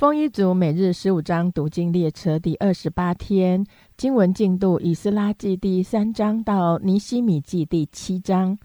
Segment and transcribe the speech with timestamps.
[0.00, 3.66] 丰一族每日十五章读经列车第二十八天
[3.98, 8.58] 经文进度：以斯拉记第三章到尼西米记第七章。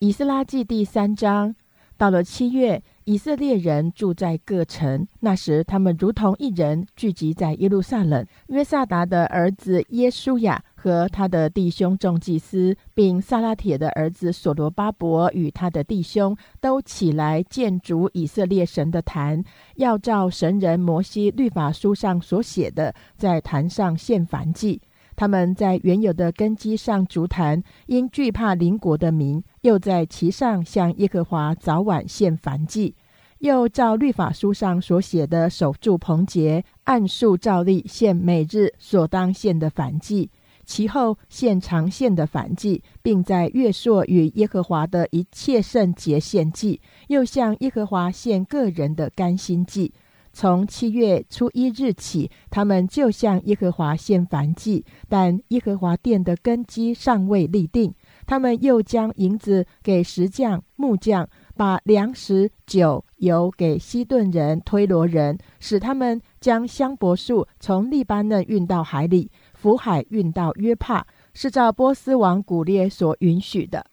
[0.00, 1.54] 以斯拉记第三章
[1.96, 2.82] 到了七月。
[3.04, 8.26] 以色列人住在各城，那时他们如同一人聚集在耶路撒冷。
[8.48, 19.42] 约萨达的儿子耶稣亚和他的弟兄众祭司，并萨拉铁的儿子所罗巴伯与他的弟兄，都起来建筑以色列神的坛，
[19.74, 24.80] 要照神人摩西律法书上所写的，在坛上献燔祭。
[25.16, 32.94] 他们在原有的根基上筑坛，因惧怕邻国的民，又在其上向耶和华早晚献燔祭，
[33.40, 40.30] 又照律法书上所写的守住棚节，按数照例献每日所当献的燔祭，
[40.68, 49.94] 其后献长献的燔祭，并在月朔与耶和华的一切圣节献祭，又向耶和华献个人的甘心祭。
[50.30, 57.92] 从七月初一日起，他们就向耶和华献燔祭，但耶和华殿的根基尚未立定。
[58.26, 69.30] 他们又将银子给石匠、木匠，把粮食、酒、油给西顿人、推罗人，使他们将香柏树从利巴嫩运到海里，
[69.60, 73.84] 福海运到约帕，是照波斯王古列所允许的。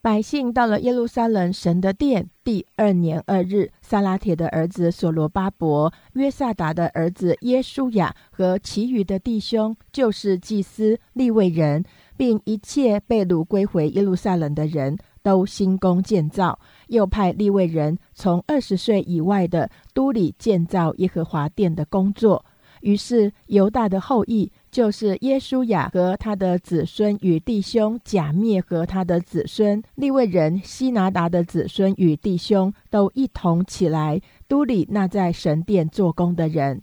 [0.00, 11.84] 百姓到了耶路撒冷神的殿第二年二日，撒拉铁的儿子所罗巴伯、约萨达的儿子耶稣雅和其余的弟兄，就是祭司、立位人，
[12.16, 16.58] 并一切被掳归回耶路撒冷的人都兴工建造，
[16.88, 22.44] 又派立位人从二十岁以外的都里建造耶和华殿的工作。
[22.80, 24.50] 于是犹大的后裔。
[24.72, 36.80] 就是耶稣雅和他的子孙与弟兄假灭和他的子孙利未人希拿达的子孙与弟兄都一同起来，都里那在神殿做工的人，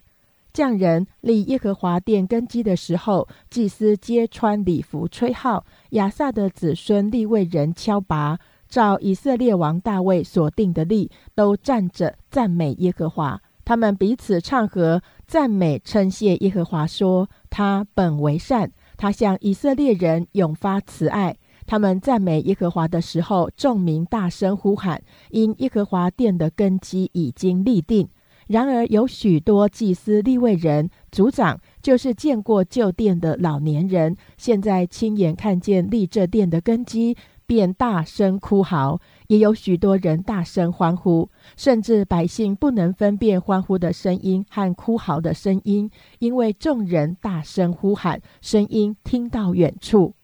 [0.54, 13.42] 匠人立耶和华殿根基的时候，祭司皆穿礼服吹号，亚萨的子孙利未人敲拔，照以色列王大卫所定的例，都站着赞美耶和华。
[13.66, 28.08] 他们彼此唱和，赞美称谢耶和华，说：“他本为善，他向以色列人永发慈爱。”他们赞美耶和华的时候，众民大声呼喊，因耶和华殿的根基已经立定。
[28.48, 37.16] 然而有许多祭司立位人、族长，就是见过旧殿的老年人，现在亲眼看见立这殿的根基。
[37.46, 50.16] 便大声哭嚎，也有许多人大声欢呼，甚至百姓不能分辨欢呼的声音和哭嚎的声音，因为众人大声呼喊，声音听到远处。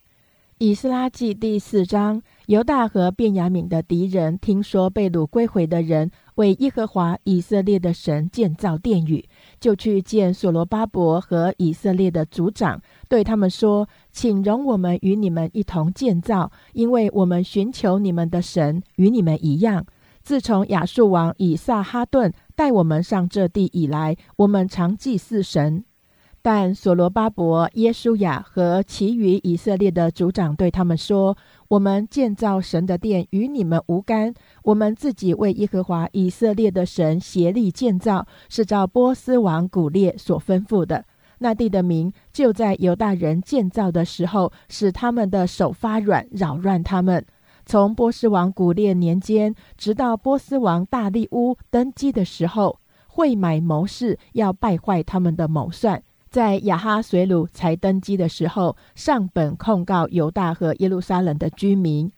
[0.57, 2.23] 以斯拉记第四章。
[2.47, 9.25] 犹大和便雅悯的敌人听说被掳归回的人为耶和华以色列的神建造殿宇，
[9.59, 19.85] 就去见所罗巴伯和以色列的族长，对他们说：“请容我们与你们一同建造，因为我们寻求你们的神与你们一样。
[20.21, 25.83] 自从亚述王以撒哈顿带我们上这地以来，我们常祭祀神。”
[26.41, 31.35] 但所罗巴伯、耶稣雅和其余以色列的族长对他们说
[31.75, 41.03] ：“我们建造神的殿与你们无干，我们自己为耶和华以色列的神协力建造，是照波斯王古列所吩咐的。
[41.39, 47.25] 那地的民就在犹大人建造的时候，使他们的手发软，扰乱他们。
[47.65, 56.01] 从波斯王古列年间，直到波斯王大利乌登基的时候，会买谋士要败坏他们的谋算。”
[56.35, 62.11] 在亚哈水鲁才登基的时候，上本控告犹大和耶路撒冷的居民。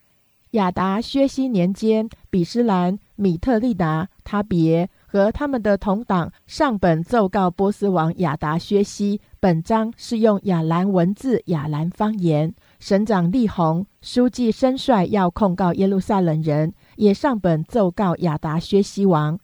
[0.53, 9.21] 亚达薛西年间，比斯兰、米特利达、他别和他们的同党上本奏告波斯王亚达薛西。
[9.39, 12.55] 本章是用亚兰文字、亚兰方言。
[12.79, 19.37] 省长利宏、书记申帅要控告耶路撒冷人，也上本奏告亚达薛西王。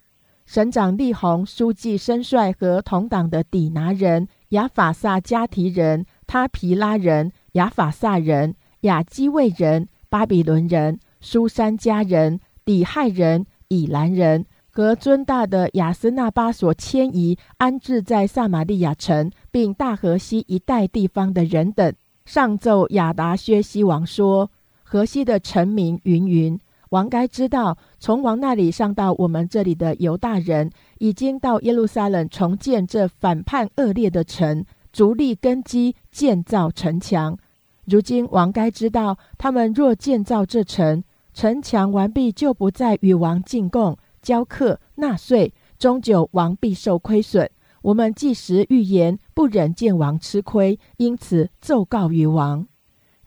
[0.45, 4.27] 省长利宏、书记申帅和同党的底拿人。
[4.53, 21.91] 亚法萨加提人、他皮拉人、亚法萨人、亚基卫人、巴比伦人、苏珊家人、底亥人、以兰人和尊大的亚斯纳巴所迁移安置在撒玛利亚城，并大河西一带地方的人等，
[22.25, 24.51] 上奏亚达薛西王说
[24.83, 26.59] ：“河西的臣民云云。”
[26.93, 30.69] 王该知道，从王那里上到我们这里的犹大人，
[30.99, 37.35] 已经到耶路撒冷重建这反叛恶劣的城，逐立根基，建造城墙。
[37.85, 41.03] 如今王该知道，他们若建造这城，
[41.33, 47.49] 城墙完毕，就不再与王进贡、交课、纳税，终究王必受亏损。
[47.81, 52.67] 我们即时预言，不忍见王吃亏，因此奏告于王，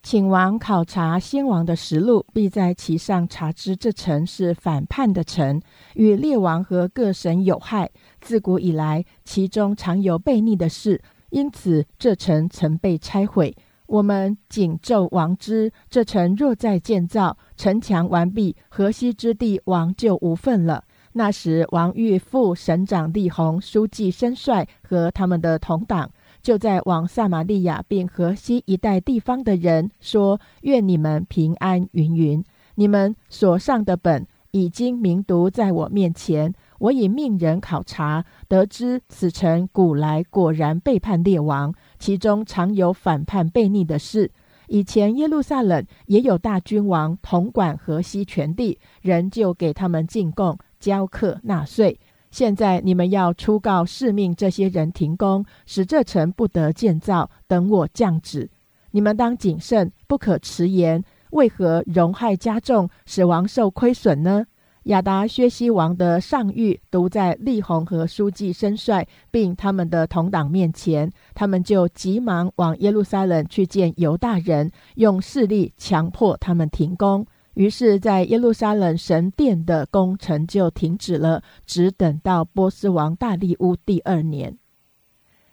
[0.09, 5.61] 请王考察先王的实录，必在其上查知这城是反叛的城，
[5.95, 7.91] 与列王和各省有害。
[8.21, 13.53] 自古以来，其中常有悖逆的事，因此这城曾被拆毁。
[13.87, 20.85] 我们谨奏王之：这城若再建造，城墙完毕，河西之地，王就无份了。
[21.15, 26.09] 那时，王欲副省长立宏、书记申帅和他们的同党，
[26.47, 32.45] 就在往撒玛利亚并河西一带地方的人说：“愿你们平安。”云云，
[32.77, 36.55] 你们所上的本已经明读在我面前。
[36.79, 44.31] 我已命人考察，得知此城古来果然背叛列王，其中常有反叛悖逆的事。
[44.69, 50.57] 以前耶路撒冷也有大君王统管河西全地，人就给他们进贡。
[50.79, 51.99] 交课纳税。
[52.37, 58.51] 现在你们要出告示命，这些人停工，使这城不得建造，等我降旨。
[58.91, 61.03] 你们当谨慎，不可迟延。
[61.31, 64.45] 为何荣害加重，使王受亏损呢？
[64.83, 77.27] 亚达薛西王的上谕读在利宏和书记申帅，并他们的同党面前，他们就急忙往耶路撒冷去见犹大人，用势力强迫他们停工。
[77.57, 84.59] 于是，在耶路撒冷神殿的工程就停止了，只等到波斯王大利乌第二年。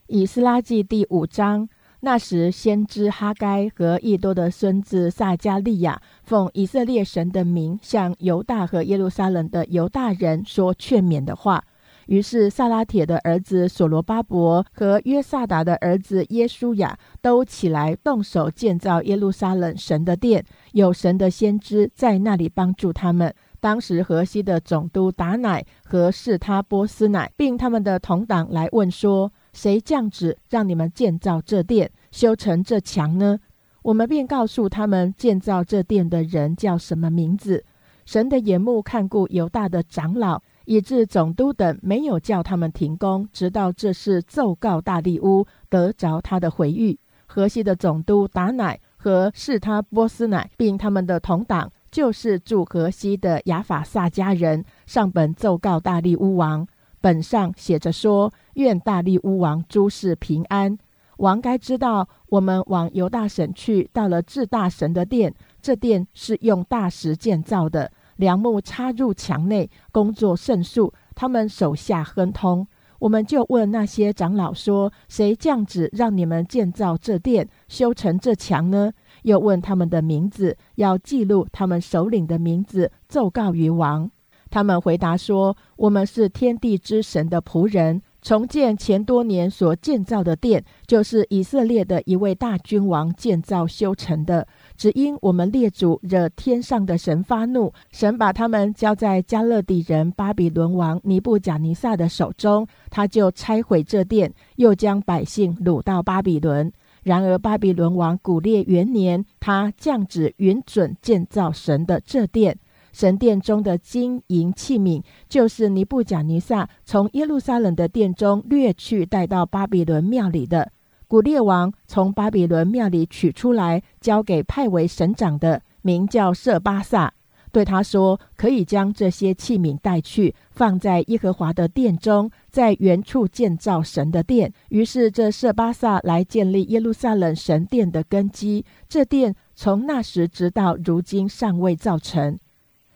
[0.07, 1.69] 以斯拉记第五章，
[2.01, 11.63] 那时先知哈该和易多的孙子撒加利亚，奉以色列神的名，向犹大和耶路撒冷的犹大人说劝勉的话。
[12.07, 23.33] 于是，萨拉铁的儿子所罗巴伯和约萨达的儿子耶稣雅都起来动手建造耶路撒冷神的殿，有神的先知在那里帮助他们。
[23.59, 33.39] 当时河西的总督达乃和士他波斯乃，并他们的同党来问说：“谁降旨让你们建造这殿、修成这墙呢？”
[33.83, 37.63] 我们便告诉他们，建造这殿的人叫什么名字。
[38.05, 40.41] 神的眼目看顾犹大的长老。
[40.65, 46.97] 以致总督等没有叫他们停工，直到这事奏告大利乌，得着他的回谕。
[47.25, 56.67] 河西的总督达乃和士他波斯乃，并他们的同党，就是住河西的亚法萨家人，上本奏告大利乌王。
[57.01, 60.77] 本上写着说：愿大利乌王诸事平安。
[61.17, 67.91] 王该知道，我们往犹大省去，到了至大神的殿，这殿是用大石建造的。
[68.17, 70.93] 梁木插入墙内，工作甚速。
[71.15, 72.67] 他们手下亨通。
[72.99, 78.91] 我们就问那些长老说：“谁降旨让你们建造这殿、修成这墙呢？”
[79.23, 84.09] 又问他们的名字，要记录他们首领的名字，奏告于王。
[84.49, 94.47] 他们回答说：“我们是天地之神的仆人。”重建前多年所建造的殿，就是以色列的一位大君王建造修成的。
[94.75, 106.71] 只因我们列祖惹天上的神发怒，神把他们交在加勒底人巴比伦王尼布贾尼撒的手中，他就拆毁这殿，又将百姓掳到巴比伦。
[107.03, 112.57] 然而巴比伦王古列元年，他降旨允准建造神的这殿。
[112.91, 120.72] 神殿中的金银器皿，就是尼布甲尼撒从耶路撒冷的殿中掠去，带到巴比伦庙里的。
[121.13, 127.13] 古列王从巴比伦庙里取出来，交给派为省长的，名叫舍巴萨，
[127.51, 138.65] 对他说：“可以将这些器皿带去，放在耶和华的殿中，在原处建造神的殿。”于是这舍巴萨来建立耶路撒冷神殿的根基。
[138.89, 142.39] 这殿从那时直到如今尚未造成。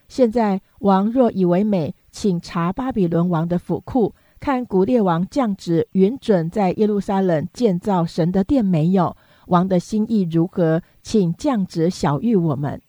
[0.08, 9.16] 现在王若以为美，请查巴比伦王的府库，看古列王降旨允准在耶路撒冷建造神的殿没有？
[9.48, 10.82] 王的心意如何？
[11.02, 12.82] 请降旨晓谕我们。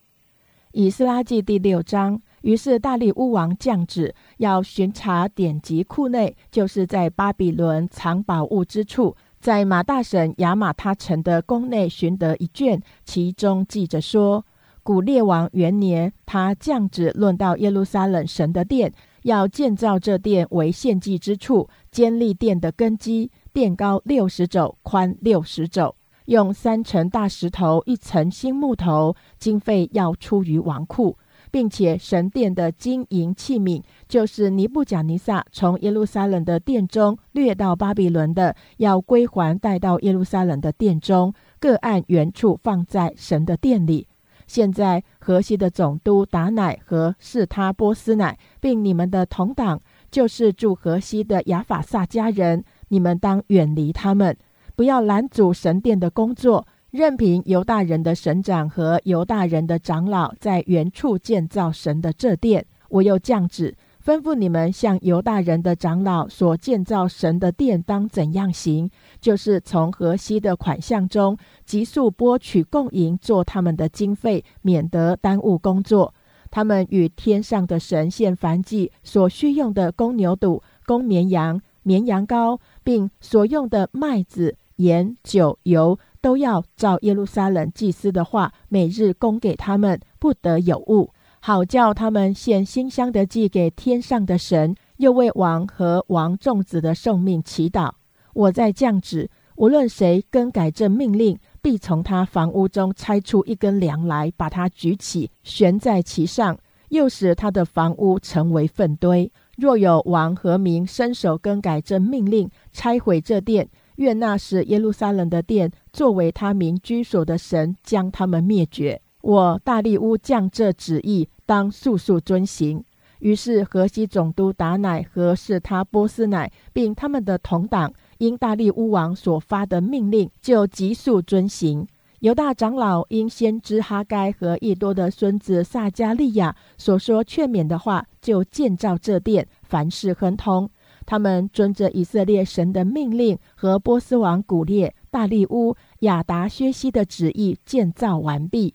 [0.73, 2.21] 以斯拉记第六章。
[2.43, 14.45] 于是大力乌王降旨，要巡查典籍库内，就是在巴比伦藏宝物之处，在马大省亚马他城的宫内寻得一卷，其中记着说。
[14.85, 18.93] 古列王元年，他降旨论到耶路撒冷神的殿，
[19.29, 23.31] 要建造这殿为献祭之处，坚立殿的根基。
[23.53, 25.95] 殿高六十肘，宽六十肘，
[26.25, 29.15] 用三层大石头，一层新木头。
[29.39, 31.19] 经费要出于王库，
[31.51, 44.07] 并且神殿的金银器皿，就是尼布甲尼撒从耶路撒冷的殿中掠到巴比伦的，要归还带到耶路撒冷的殿中，各按原处放在神的殿里。
[44.49, 49.79] 现在河西的总督达乃和士他波斯乃，并你们的同党，
[50.11, 54.37] 就是住河西的亚法萨家人，你们当远离他们，
[54.75, 62.65] 不要拦阻神殿的工作，任凭犹大人的省长和犹大人的长老在原处建造神的这殿。
[62.89, 63.77] 我又降旨，
[64.09, 71.37] 吩咐你们向犹大人的长老所建造神的殿当怎样行，就是从河西的款项中
[71.67, 76.15] 急速拨取供银，做他们的经费，免得耽误工作。
[76.51, 91.11] 他们与天上的神献燔祭所需用的公牛犊、公绵羊、绵羊羔，并所用的麦子、盐、酒、油，都要照耶路撒冷祭司的话，每日供给他们，不得有误，
[91.41, 97.93] 好叫他们献馨香的祭给天上的神，又为王和王众子的寿命祈祷。
[98.35, 101.39] 我在降旨，无论谁更改这命令。
[101.61, 106.57] 必从他房屋中拆出一根梁来，把它举起，悬在其上，
[106.89, 109.31] 又使他的房屋成为粪堆。
[109.57, 119.03] 若有王和民伸手更改这命令，拆毁这殿，愿那时耶路撒冷的殿作为他民居所的神将他们灭绝。
[119.29, 122.83] 我大利乌将这旨意，当速速遵行。
[123.19, 127.93] 于是河西总督达乃和是他波斯乃，并他们的同党。
[128.17, 131.87] 因大利乌王所发的命令，就急速遵行。
[132.21, 140.71] 犹大长老因先知哈该和易多的孙子撒加利亚所说劝勉的话，就建造这殿，凡事亨通。
[141.05, 148.75] 他们遵着以色列神的命令和波斯王古列、大利乌、亚达薛西的旨意建造完毕。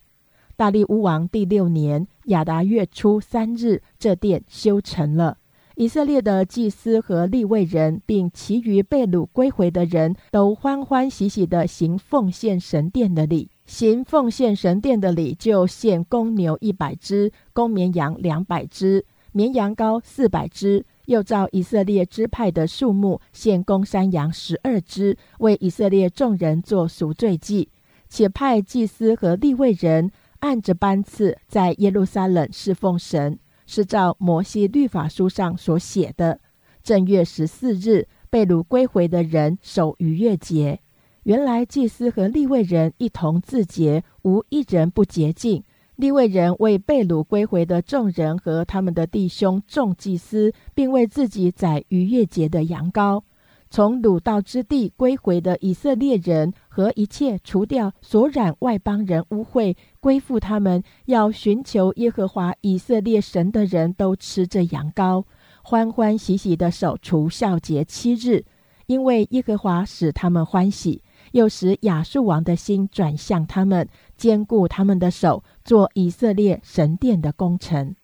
[0.55, 5.37] 大利乌王第六年亚达月初三日，这殿修成了。
[5.75, 13.49] 以色列的祭司和立位人，并其余被掳归回的人都欢欢喜喜地行奉献神殿的礼。
[13.65, 20.85] 行奉献神殿的礼，就献公牛一百只，公绵羊两百只，绵羊羔四百只。
[21.05, 27.69] 又照以色列支派的数目，献公山羊十二只，为以色列众人做赎罪祭。
[28.07, 30.11] 且派祭司和立位人
[30.43, 33.39] 按着班次，在耶路撒冷侍奉神。
[33.65, 36.41] 是照摩西律法书上所写的，
[36.83, 40.81] 正月十四日被掳归回的人守逾越节。
[41.23, 45.63] 原来祭司和立位人一同自洁，无一人不洁净。
[45.95, 53.21] 立位人为被掳归回的众人和他们的弟兄众祭司，并为自己宰逾越节的羊羔。
[53.69, 65.23] 从鲁道之地归回的以色列人和一切除掉所染外邦人污秽归附他们要寻求耶和华以色列神的人都吃这羊羔，
[65.61, 68.43] 欢欢喜喜的守除孝节七日，
[68.87, 77.95] 因为耶和华使他们欢喜，又使亚述王的心转向他们，坚固他们的手，做以色列神殿的工程。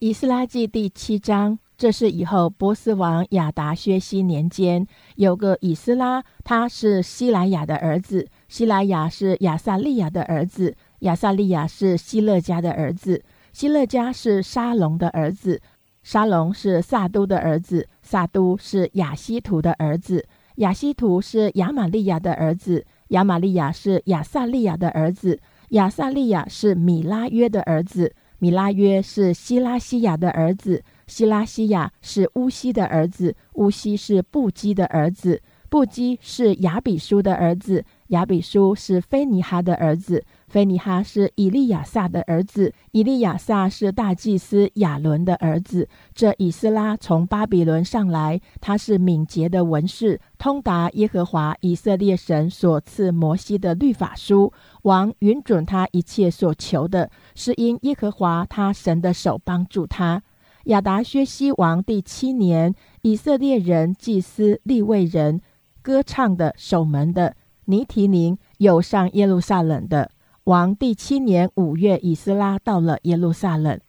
[0.00, 1.58] 以斯拉记第七章。
[1.78, 15.62] 这是以后波斯王亚达薛西年间，有个以斯拉，他是希莱亚的儿子，希莱亚是亚萨利亚的儿子，亚萨利亚是希勒家的儿子，希勒家是沙龙的儿子，
[16.02, 30.82] 沙龙是萨都的儿子，萨都是亚西图的儿子，亚西图是亚玛利亚的儿子，亚玛利亚是亚萨利亚的儿子，亚萨利亚是米拉约的儿子，米拉约是希拉西亚的儿子。
[31.08, 45.88] 希拉西亚是乌西的儿子，乌西是布基的儿子，布基是亚比书的儿子，亚比书是菲尼哈的儿子，菲尼哈是以利亚撒的儿子，以利亚撒是大祭司亚伦的儿子。
[46.14, 54.52] 这以斯拉从巴比伦上来，他是敏捷的文士，通达耶和华以色列神所赐摩西的律法书。
[54.82, 60.22] 王允准他一切所求的，是因耶和华他神的手帮助他。
[60.68, 65.40] 亚达薛西王第七年，以色列人祭司立位人
[65.80, 67.34] 歌唱的守门的
[67.64, 70.10] 尼提宁有上耶路撒冷的。
[70.44, 73.80] 王第七年五月，以斯拉到了耶路撒冷。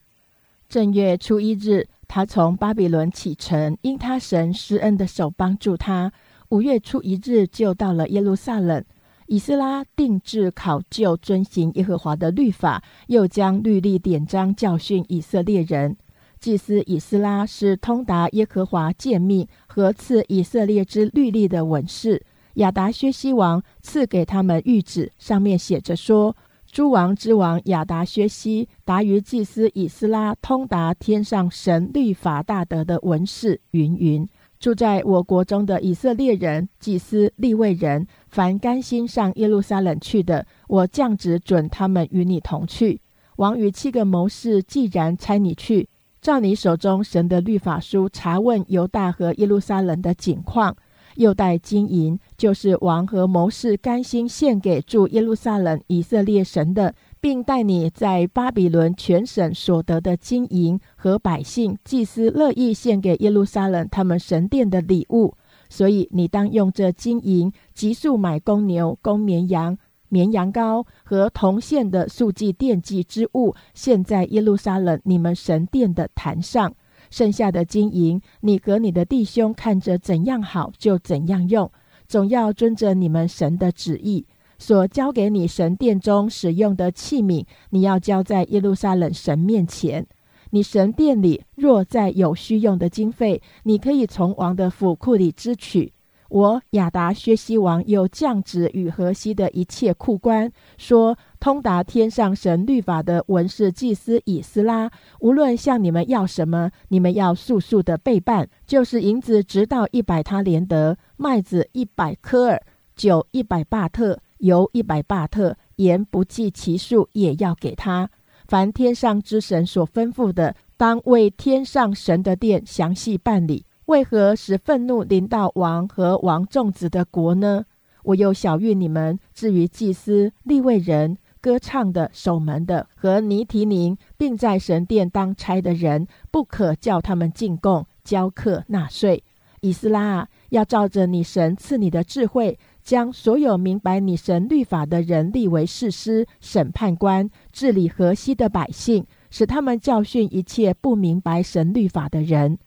[0.69, 6.13] 正月初一日，他从巴比伦启程，因他神施恩的手帮助他。
[6.47, 8.81] 五月初一日就到了耶路撒冷。
[9.27, 15.97] 以斯拉定制考究遵行耶和华的律法，又将律例典章教训以色列人。
[16.39, 22.25] 祭司以斯拉是通达耶和华诫命和赐以色列之律例的文士。
[22.55, 26.35] 亚达薛西王赐给他们谕旨，上面写着说
[26.69, 34.27] ：“诸王之王亚达薛西达于祭司以斯拉通达天上神律法大德的文士云云。
[34.59, 42.99] 住在我国中的以色列人、祭司、立位人，凡甘心上耶路撒冷去的，我降旨准他们与你同去。
[43.37, 45.87] 王与七个谋士既然差你去。”
[46.29, 50.77] 照你手中神的律法书查问犹大和耶路撒冷的景况，
[51.15, 56.93] 又带金银，就是王和谋士甘心献给住耶路撒冷以色列神的。
[57.19, 65.35] 并带你在巴比伦全省所得的金银和百姓祭司乐意献给耶路撒冷他们神殿的礼物，
[65.67, 69.77] 所以你当用这金银急速买公牛、公绵羊、
[70.09, 76.73] 绵羊羔和铜线的素祭奠祭之物，献在耶路撒冷你们神殿的坛上。
[77.09, 81.71] 剩下的金银，你和你的弟兄看着怎样好就怎样用，
[82.07, 84.25] 总要遵着你们神的旨意。
[84.59, 90.05] 所交给你神殿中使用的器皿，你要交在耶路撒冷神面前。
[90.51, 95.93] 你神殿里若再有需用的经费，你可以从王的府库里支取。
[96.29, 112.61] 我亚达薛西王又降旨与河西的一切库官说：通达天上神律法的文士祭司以斯拉，无论向你们要什么，你们要速速的备办，就是银子直到一百他连德，麦子一百科尔，
[112.95, 114.19] 酒一百巴特。
[114.39, 118.09] 油一百巴特，盐不计其数也要给他。
[118.47, 123.65] 凡天上之神所吩咐的，当为天上神的殿详细办理。
[123.89, 127.65] 为何使愤怒临到王和王众子的国呢？
[128.03, 139.23] 我又小谕你们：至于祭司、立位人、歌唱的、守门的和尼提宁，并在神殿当差的人，不可叫他们进贡、交课、纳税。
[139.61, 142.59] 以斯拉要照着你神赐你的智慧。
[142.83, 152.57] 将所有明白你神律法的人立为士师、审判官，治理河西的百姓，使他们教训一切不明白神律法的人。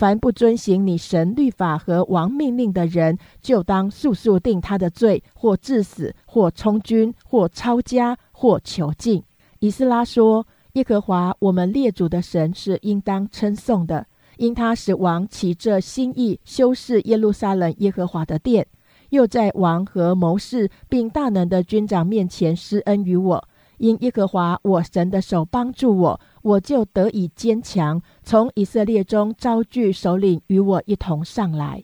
[0.00, 9.22] 凡不遵行你神律法和王命令的人，就当速速定他的罪，或致死，或充军，或抄家，或囚禁。
[9.58, 14.06] 以斯拉说：“耶和华我们列祖的神是应当称颂的，
[14.38, 18.66] 因他使王起这心意修饰耶路撒冷耶和华的殿。”
[19.10, 28.00] 又在王和谋士并大能的军长面前施恩于我，因耶和华我神的手帮助我，我就得以坚强。
[28.22, 31.82] 从以色列中招聚首领与我一同上来。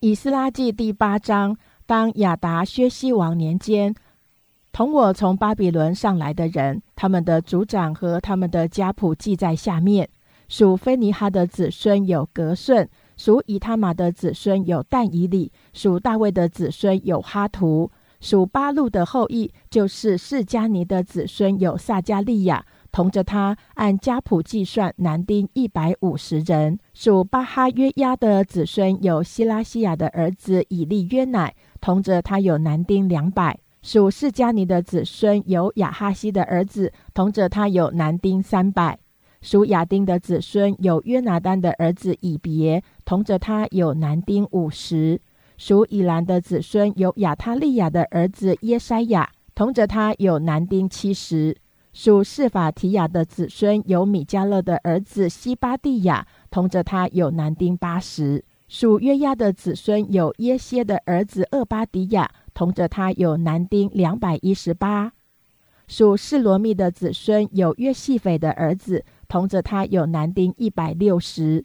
[0.00, 3.94] 以斯拉记第八章，当亚达薛西王年间，
[4.70, 10.08] 同我从巴比伦上来的人，他们的族长和他们的家谱记在下面。
[10.48, 12.88] 属菲尼哈的子孙有格顺。
[13.18, 17.90] 属以他玛的子孙有但以里，属大卫的子孙有哈图，
[18.20, 26.78] 属巴路的后裔就是释迦尼的子孙有撒加利亚，同着他按家谱计算男丁一百五十人。
[26.94, 33.58] 属巴哈约亚的子孙有希拉西亚的儿子以利约乃，同着他有男丁两百。
[33.80, 38.98] 属释迦尼的子孙有亚哈西的儿子，同着他有男丁三百。
[39.40, 45.16] 属亚丁的子孙有约拿丹的儿子以别，同着他有男丁五十；
[45.56, 51.54] 属以兰的子孙有亚他利亚的儿子耶筛亚，同着他有男丁七十；
[51.98, 65.10] 属释法提亚的子孙有米迦勒的儿子西巴蒂亚，同着他有男丁八十；属约亚的子孙有耶歇的儿子厄巴迪亚，同着他有男丁两百一十八；
[65.88, 69.04] 属示罗密的子孙有约细斐的儿子。
[69.26, 71.64] 同着他有男丁一百六十，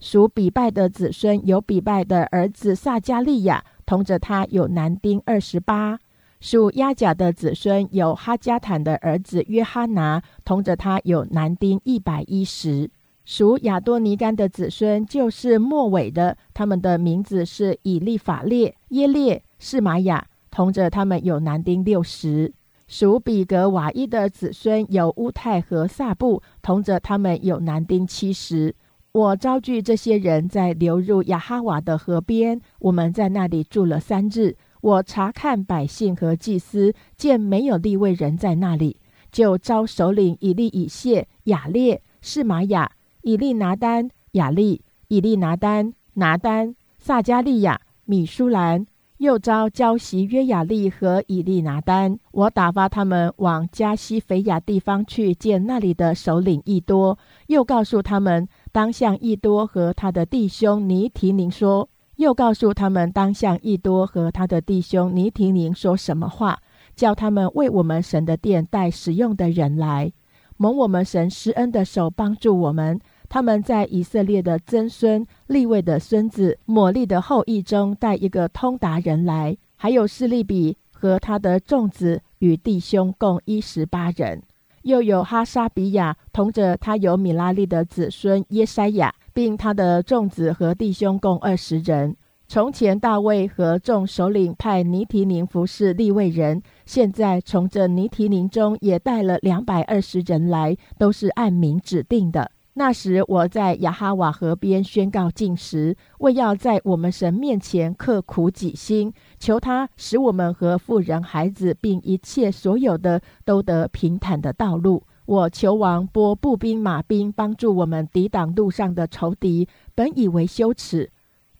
[0.00, 5.98] 属比拜的子孙有比拜的儿子撒加利亚，同着他有男丁二十八；
[6.44, 12.86] 属亚甲的子孙有哈加坦的儿子约哈拿，同着他有男丁一百一十；
[13.24, 22.52] 属亚多尼干的子孙就是末尾的，他们的名字是以利法列、耶列、士玛雅，同着他们有男丁六十。
[22.86, 28.74] 属比格瓦伊的子孙有乌泰和萨布，同着他们有男丁七十。
[29.12, 34.56] 我招聚这些人在流入亚哈瓦的河边，我们在那里住了三日。
[34.84, 38.98] 我查看百姓和祭司，见没有立位人在那里，
[39.32, 42.92] 就招首领以利以谢、雅列、士玛雅、
[43.22, 48.86] 以利拿丹、雅利、以利拿丹、拿丹、撒加利亚、米舒兰。
[49.18, 57.16] 又招交袭约雅利和以利拿丹，我打发他们往加西菲亚地方去见那里的首领易多，
[57.46, 66.58] 又告诉他们当向易多和他的弟兄尼提宁说，又告诉他们当向易多和他的弟兄尼提宁说什么话，
[66.94, 70.12] 叫他们为我们神的殿带使用的人来，
[70.56, 73.00] 蒙我们神施恩的手帮助我们。
[73.28, 84.40] 他们在以色列的曾孙利位的孙子抹利的后裔中带一个通达人来，还有示利比和他的众子与弟兄共一十八人。
[84.82, 92.16] 又有哈沙比亚同着他有米拉利的子孙耶筛亚，并他的众子和弟兄共二十人。
[92.46, 102.50] 从前大卫和众首领派尼提宁服侍利未人，现在从这尼提宁中也带了两百二十人来，都是按名指定的。
[102.76, 115.02] 那时我在亚哈瓦河边宣告禁食，为要在我们神面前刻苦己心，求他使我们和妇人、孩子，并一切所有的都得平坦的道路。
[115.26, 119.66] 我求王拨步兵、马兵，帮助我们抵挡路上的仇敌。
[119.94, 121.10] 本以为羞耻，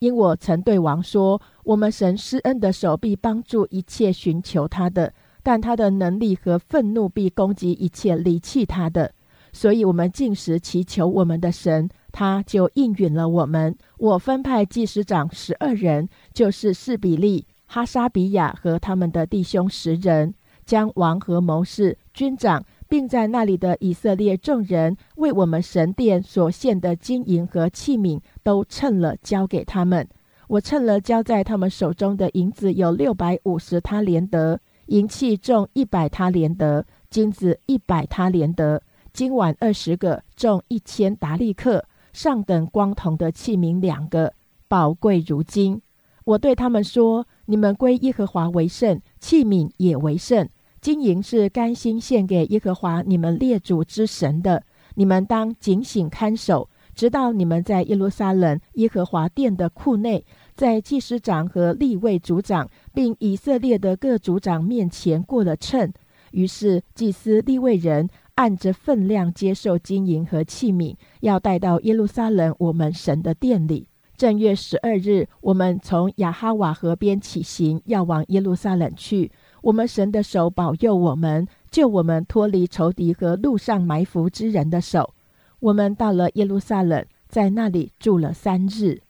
[0.01, 9.13] 因我曾对王说：我们神施恩的手臂帮助一切寻求他的，但他的能力和愤怒必攻击一切离弃他的。
[9.51, 13.75] 所以，我们进食祈求我们的神，他就应允了我们。
[13.97, 20.35] 我分派祭司长十二人，就是士比利、哈沙比亚和他们的弟兄十人，
[20.67, 30.09] 将王和谋士、军长，并在那里的以色列众人为我们神殿所献的金银和器皿，都称了交给他们。
[30.47, 38.81] 我称了交在他们手中的银子有六百五十他连德，银器重一百他连德，金子一百他连德。
[39.13, 44.35] 今晚二十个重一千达利克，上等光铜的器皿两个，
[44.69, 45.83] 宝贵如金。
[46.25, 50.49] 我对他们说：你们归耶和华为圣，器皿也为圣。
[50.85, 54.63] 金银是甘心献给耶和华你们列祖之神的。
[54.97, 65.91] 你们当警醒看守，直到你们在耶路撒冷耶和华殿的库内，在祭司长和立位族长，并以色列的各族长面前过了秤。
[66.33, 68.11] 于是祭司立位人。
[68.35, 73.87] 按着分量接受金银和器皿，要带到耶路撒冷我们神的殿里。
[74.17, 79.31] 正月十二日，我们从亚哈瓦河边起行，要往耶路撒冷去。
[79.65, 85.15] 我们神的手保佑我们，救我们脱离仇敌和路上埋伏之人的手。
[85.59, 89.01] 我们到了耶路撒冷，在那里住了三日。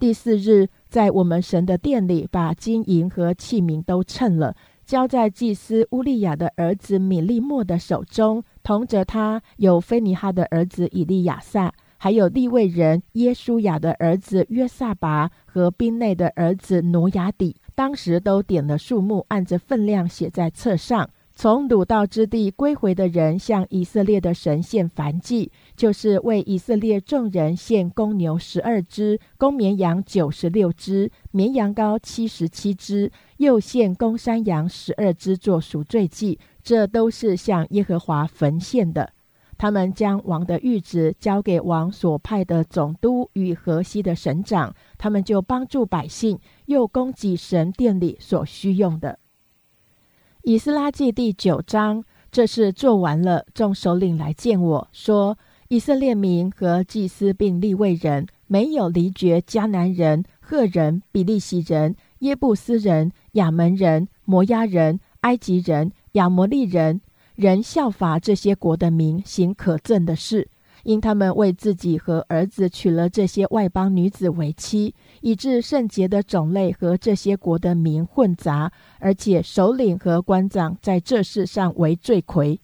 [0.00, 4.56] 第四日，在我们神的殿里，把金银和器皿都称了。
[4.84, 21.08] 交在祭司乌利亚的儿子米利莫的手中，同着他有菲尼哈的儿子以利亚撒，还有利未人耶书亚的儿子约萨拔和宾内的儿子挪亚底，当时都点了数目，按着分量写在册上。
[21.34, 36.38] 从鲁道之地归回的人，向以色列的神献燔祭，就是为以色列众人献公牛十二只，公绵羊九十六只，绵羊羔七十七只，又献公山羊十二只做赎罪祭。
[36.62, 39.14] 这都是向耶和华焚献的。
[39.60, 49.18] 他们将王的谕旨交给王所派的总督与河西的省长，他们就帮助百姓，又供给神殿里所需用的。
[50.44, 53.44] 以斯拉记第九章，这是做完了。
[53.52, 55.36] 众首领来见我说
[55.68, 67.02] ：“以色列民和祭司并立位人，没有离绝迦南人、赫人、比利洗人、耶布斯人、亚门人、摩押人、埃及人、亚摩利人，
[67.40, 70.46] 人效法这些国的民，行可憎的事。”
[70.84, 82.60] 因他们为自己和儿子娶了这些外邦女子为妻，以致圣洁的种类和这些国的民混杂，而且首领和官长在这事上为罪魁。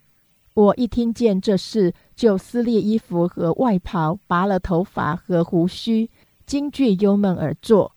[0.55, 6.11] 我一听见这事，就撕裂衣服和外袍，拔了头发和胡须，
[6.47, 7.96] 惊惧忧闷而坐。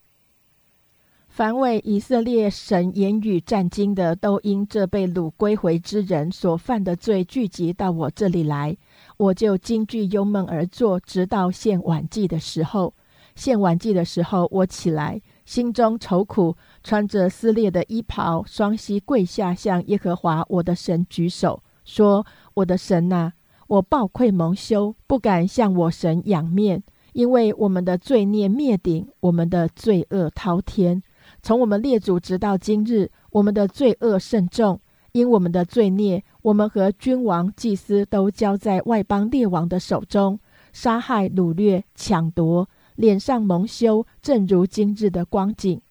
[1.40, 8.76] 凡为以色列神言语战惊的，都因这被掳归回之人所犯的罪，聚集到我这里来。
[9.16, 12.94] 我就惊惧忧闷而坐，直到献晚祭的时候。
[13.38, 22.26] 献晚祭的时候，我起来，心中愁苦，穿着撕裂的衣袍，双膝跪下，向耶和华我的神举手，说
[22.56, 23.32] ：“我的神呐，
[23.68, 31.02] 我暴愧蒙羞，不敢向我神仰面，因为我们的罪孽灭顶，我们的罪恶滔天。
[31.42, 34.80] 从我们列祖直到今日，我们的罪恶甚重。”
[35.12, 40.40] 因我们的罪孽，我们和君王、祭司都交在外邦列王的手中，
[40.72, 45.82] 杀害、掳掠、抢夺，脸上蒙羞，正如今日的光景。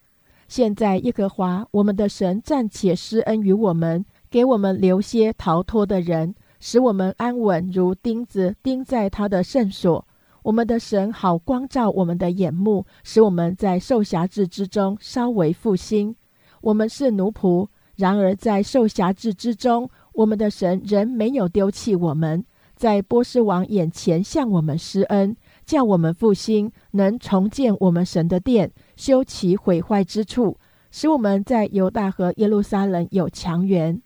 [0.47, 10.07] 现在耶和华我们的神暂且施恩于我们，给我们留些逃脱的人，使我们安稳如钉子钉在他的圣所。
[10.49, 16.17] 我们的神好光照我们的眼目，使我们在受辖制之中稍微复兴。
[16.63, 17.69] 我们是奴仆。
[17.97, 22.43] 然而，在受辖制之中，我们的神仍没有丢弃我们，
[22.75, 30.57] 在波斯王眼前向我们施恩，叫我们复兴，能重建我们神的殿，修其毁坏之处，
[30.91, 34.01] 使我们在犹大和耶路撒冷有强援。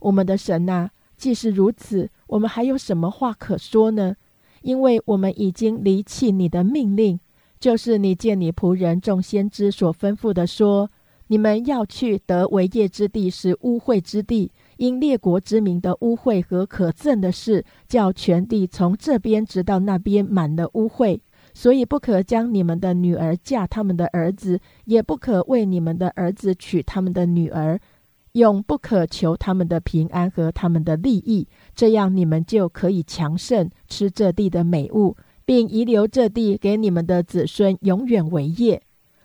[0.00, 4.16] 我们的神呐，既是如此，我们还有什么话可说呢？
[4.64, 7.20] 因为我们已经离弃你的命令，
[7.60, 10.90] 就是你见你仆人众先知所吩咐的，说
[11.26, 21.20] 你们要去得为业之地是污秽之地，因列国之民的污秽和可憎的事，叫全地从这边直到那边满了污秽。
[21.52, 27.78] 所以不可将你们的女儿嫁他们的儿子，也不可为你们的儿子娶他们的女儿，
[28.32, 31.46] 永不可求他们的平安和他们的利益。
[31.74, 38.80] 这样你们就可以强盛，吃这地的美物，并遗留这地给你们的子孙永远为业。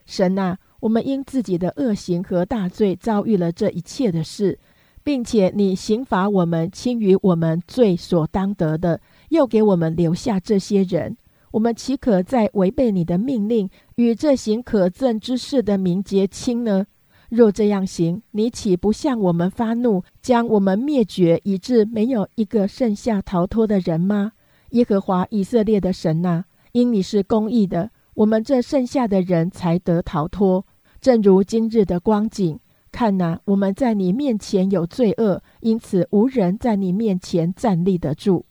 [0.05, 4.57] 神啊，我们因自己的恶行和大罪遭遇了这一切的事，
[5.03, 11.15] 并且你刑罚我们轻于我们罪所当得的，又给我们留下这些人。
[11.51, 16.85] 我们岂可在违背你的命令，与这行可憎之事的名结亲呢？
[17.29, 24.31] 若这样行，你岂不向我们发怒，将我们灭绝，以致没有一个剩下逃脱的人吗？
[24.71, 30.65] 耶和华以色列的神呐，因你是公义的，我们这剩下的人才得逃脱。
[30.99, 32.59] 正如今日的光景，
[32.91, 38.45] 看呐，我们在你面前有罪恶，因此无人在你面前站立得住。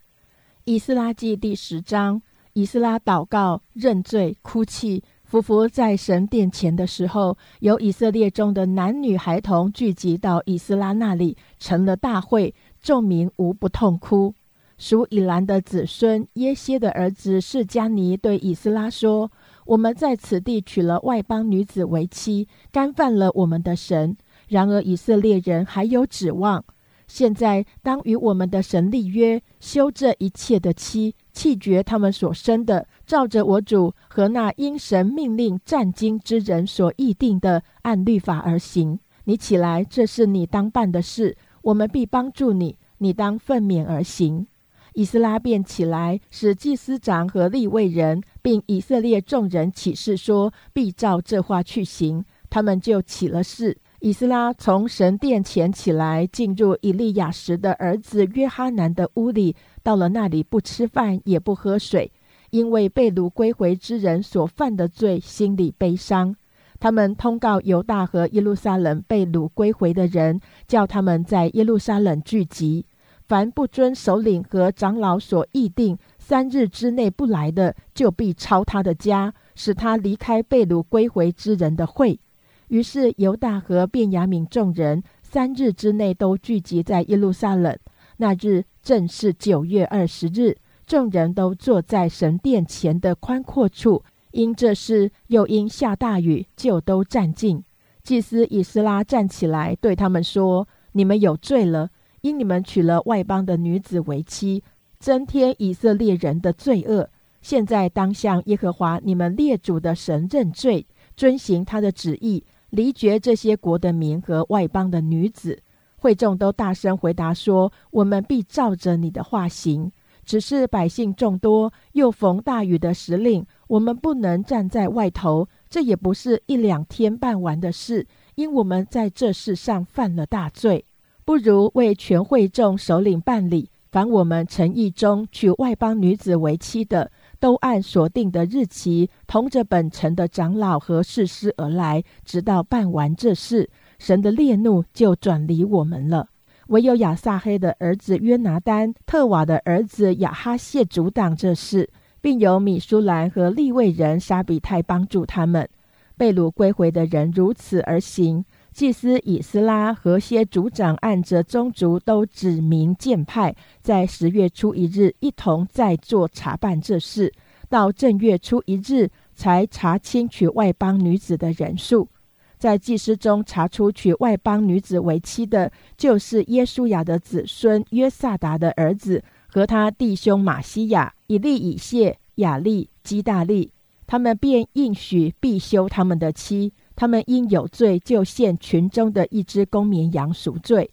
[0.64, 2.22] 以斯拉记第十章。
[2.54, 14.34] 以斯拉祷告、认罪、哭泣，匍匐在神殿前的时候，有以色列中的男女孩童聚集到以斯拉那里，成了大会，众民无不痛哭。
[14.78, 19.30] 属以兰的子孙耶歇的儿子释迦尼对以斯拉说
[19.66, 24.16] ：“我们在此地娶了外邦女子为妻，干犯了我们的神。
[24.46, 26.64] 然而以色列人还有指望。
[27.08, 38.98] 现在当与我们的神立约，修这一切的妻。”弃绝他们所生的，照着我主和那因神命令战经之人所议定的，按律法而行。
[39.24, 42.76] 你起来，这是你当办的事，我们必帮助你。
[42.98, 44.48] 你当奋勉而行。
[44.94, 52.24] 以斯拉便起来，使祭司长和立位人，并以色列众人起誓说，必照这话去行。
[52.50, 53.78] 他们就起了誓。
[54.00, 59.56] 以斯拉从神殿前起来，进入以利亚时的儿子约哈南的屋里。
[59.82, 62.12] 到了那里，不吃饭，也不喝水，
[62.50, 66.36] 因为被掳归回之人所犯的罪，心里悲伤。
[66.78, 72.86] 他们通告犹大和耶路撒冷被掳归回的人，叫他们在耶路撒冷聚集。
[73.26, 82.20] 凡不遵首领和长老所议定三日之内不来的，就必抄他的家，使他离开被掳归回之人的会。
[82.68, 87.76] 于是犹大和便雅悯众人三日之内都聚集在耶路撒冷。
[88.18, 94.02] 那日正是九月二十日，众人都坐在神殿前的宽阔处，
[94.32, 97.62] 因这事又因下大雨，就都站尽。
[98.02, 101.90] 祭司以斯拉站起来，对他们说：“你们有罪了，
[102.22, 104.62] 因你们娶了外邦的女子为妻，
[104.98, 107.10] 增添以色列人的罪恶。
[107.40, 115.62] 现在当向耶和华你们列祖的神认罪，遵行他的旨意，离绝这些国的民和外邦的女子。”
[116.00, 119.90] 会众都大声回答说：“我们必照着你的话行。
[120.24, 125.48] 只是百姓众多，又逢大雨的时令，我们不能站在外头。
[125.70, 130.84] 这也不是一两天办完的事，因我们在这事上犯了大罪，
[131.24, 133.70] 不如为全会众首领办理。
[133.90, 146.28] 凡我们诚意中娶外邦女子为妻的，都按所定的日期，同着本城的长老和士师而来，直到办完这事。”神的烈怒就转离我们了。
[146.68, 155.68] 唯有亚撒黑的儿子约拿丹、特瓦的儿子亚哈谢阻挡这事，并有米舒兰和利未人沙比泰帮助他们。
[156.16, 158.44] 被掳归回的人如此而行。
[158.72, 167.32] 祭司以斯拉和些族长按着宗族都指明建派，在十月初一日一同在做查办这事。
[167.68, 172.08] 到正月初一日，才查清娶外邦女子的人数。
[172.56, 183.72] 在祭司中查出娶外邦女子为妻的，就是耶稣雅的子孙约萨达的儿子和他弟兄马西亚、以利以谢、雅利、基大利。
[184.06, 186.72] 他们便应许必休他们的妻。
[186.98, 190.90] 他们因有罪，就献群中的一只公绵羊赎罪。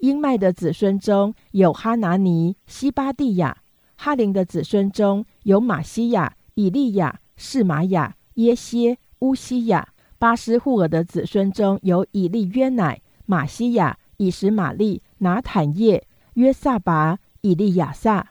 [0.00, 3.56] 英麦的子孙中有哈拿尼、西巴蒂亚；
[3.96, 9.88] 哈林的子孙中有马西亚、以利亚、士玛雅、耶歇、乌西亚。
[10.18, 18.26] 巴斯户尔的子孙中有以利约乃、马西亚、以实玛利、拿坦叶、约萨拔、以利亚撒；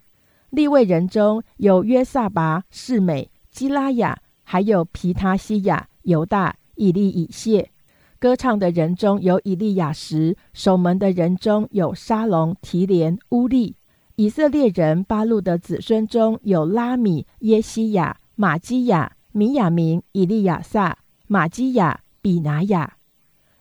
[0.52, 7.68] 立位人中有约萨拔、士美、基拉雅，还有皮他西亚、犹大、以利以谢；
[8.18, 13.76] 歌唱的人中有以利亚什；守门的人中有沙龙、提连、乌利；
[14.16, 22.94] 以色列人八路的子孙中有拉米、耶西亚、玛基亚、米亚明、以利亚撒、玛基亚、比拿亚；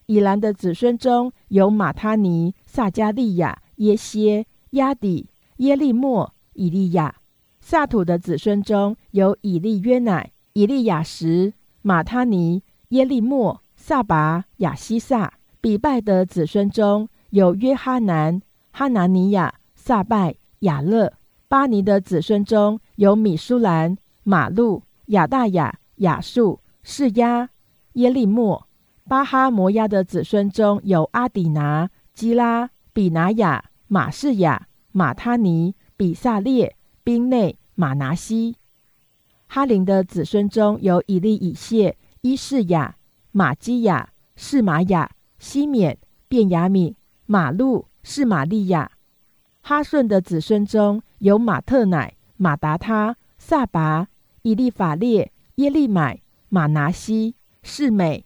[0.06, 5.28] 以兰的子孙中有马他尼、撒加利亚、耶歇、亚底、
[5.59, 7.16] 耶利莫、以利亚；
[7.61, 11.52] 撒土的子孙中有以利约乃、以利亚什、
[11.83, 20.37] 马他尼、耶利莫、撒拔、亚西撒；比拜的子孙中有约哈南、哈拿尼亚、撒拜。
[20.61, 21.12] 雅勒。
[21.48, 27.48] 巴尼的子孙中有米舒兰、马路、亚大雅、亚述、士亚、
[27.94, 28.66] 耶利莫；
[29.09, 38.55] 巴哈摩亚的子孙中有阿底拿、基拉、比拿雅、马士雅、马他尼、比萨列、宾内、马拿西；
[39.46, 42.96] 哈林的子孙中有以利以谢、伊士雅、
[43.33, 45.96] 马基亚、士玛雅、西缅、
[46.28, 48.90] 便雅米、马路、士玛利亚。
[49.62, 54.09] 哈顺的子孙中有马特乃、马达他、萨拔、
[54.42, 58.24] 以利法列、耶利买、马拿西、士美；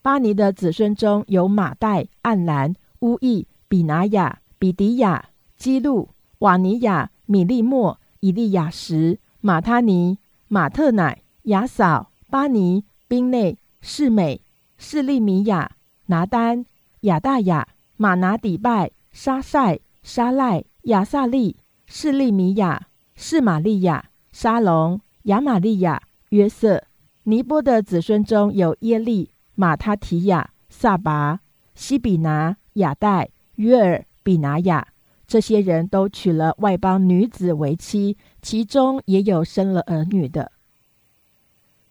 [0.00, 10.18] 巴尼的子孙中有马代、暗兰、乌意、比拿雅、比迪亚、基路、瓦尼亚、米利莫、以利亚什、马他尼、
[10.48, 14.40] 马特乃、雅扫、巴尼、宾内、士美、
[14.76, 16.64] 士利米亚、拿丹、
[17.00, 17.66] 亚大雅、
[17.96, 19.80] 马拿底拜、沙塞。
[20.02, 21.56] 沙赖、亚萨利、
[21.88, 26.84] 士利米亚、士玛利亚、沙龙、亚玛利亚、约瑟、
[27.24, 31.40] 尼波的子孙中有耶利、马他提亚、萨拔、
[31.74, 34.86] 西比拿、亚代、约尔、比拿雅。
[35.26, 40.52] 这些人都娶了外邦女子为妻，其中也有生了儿女的。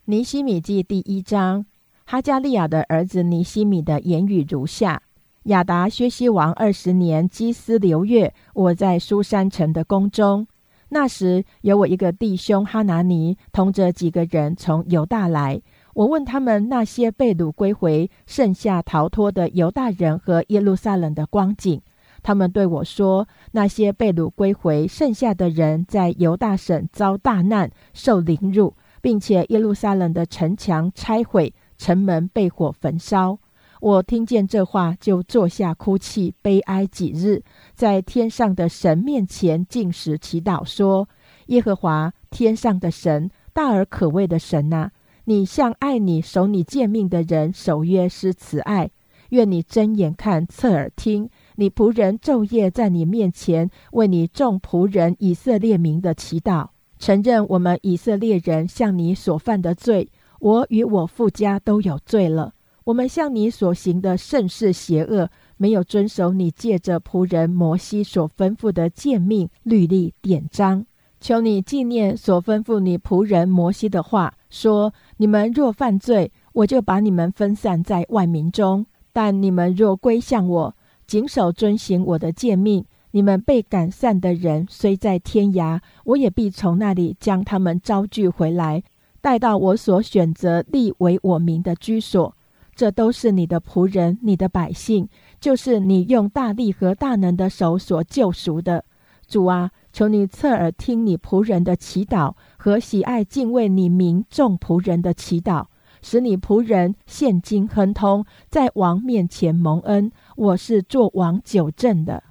[0.08, 1.66] 尼西米记第一章，
[2.06, 5.02] 哈加利亚的儿子尼西米的言语如下。
[5.46, 10.46] 亚达薛西王二十年，基斯流月，我在苏山城的宫中。
[10.90, 15.60] 那时有我一个弟兄哈拿尼，同着几个人从犹大来。
[15.96, 21.82] 我问他们那些被掳归回、剩下逃脱的犹大人和耶路撒冷的光景。
[22.22, 33.38] 他们对我说：那些被掳归回、剩下的人在犹大省遭大难，受凌辱，并且耶路撒冷的城墙拆毁，城门被火焚烧。
[33.80, 37.44] 我听见这话，就坐下哭泣悲哀几日，
[37.76, 41.08] 在天上的神面前进食祈祷，说
[41.54, 44.90] ：“耶和华天上的神，大而可畏的神呐，
[45.26, 48.90] 你向爱你、守你诫命的人守约施慈爱。
[49.30, 56.70] 愿你睁眼看，侧耳听，你仆人昼夜在你面前为你众仆人以色列民的祈祷，
[57.06, 70.84] 承认我们以色列人向你所犯的罪，我与我父家都有罪了。”我们向你所行的甚是邪恶，没有遵守你借着仆人摩西所吩咐的诫命、律例、典章。
[71.20, 82.84] 求你纪念所吩咐你仆人摩西的话，说：你们若犯罪，我就把你们分散在万民中；但你们若归向我，谨守遵行我的诫命，
[83.16, 88.84] 你们被赶散的人虽在天涯，我也必从那里将他们招聚回来，
[89.22, 92.36] 带到我所选择立为我名的居所。
[92.76, 95.08] 这都是你的仆人，你的百姓，
[95.40, 98.84] 就是你用大力和大能的手所救赎的。
[99.30, 105.68] 主啊，求你侧耳听你仆人的祈祷和喜爱敬畏你民众仆人的祈祷，
[106.02, 110.12] 使你仆人现今亨通，在王面前蒙恩。
[110.36, 112.22] 我是做王九正的。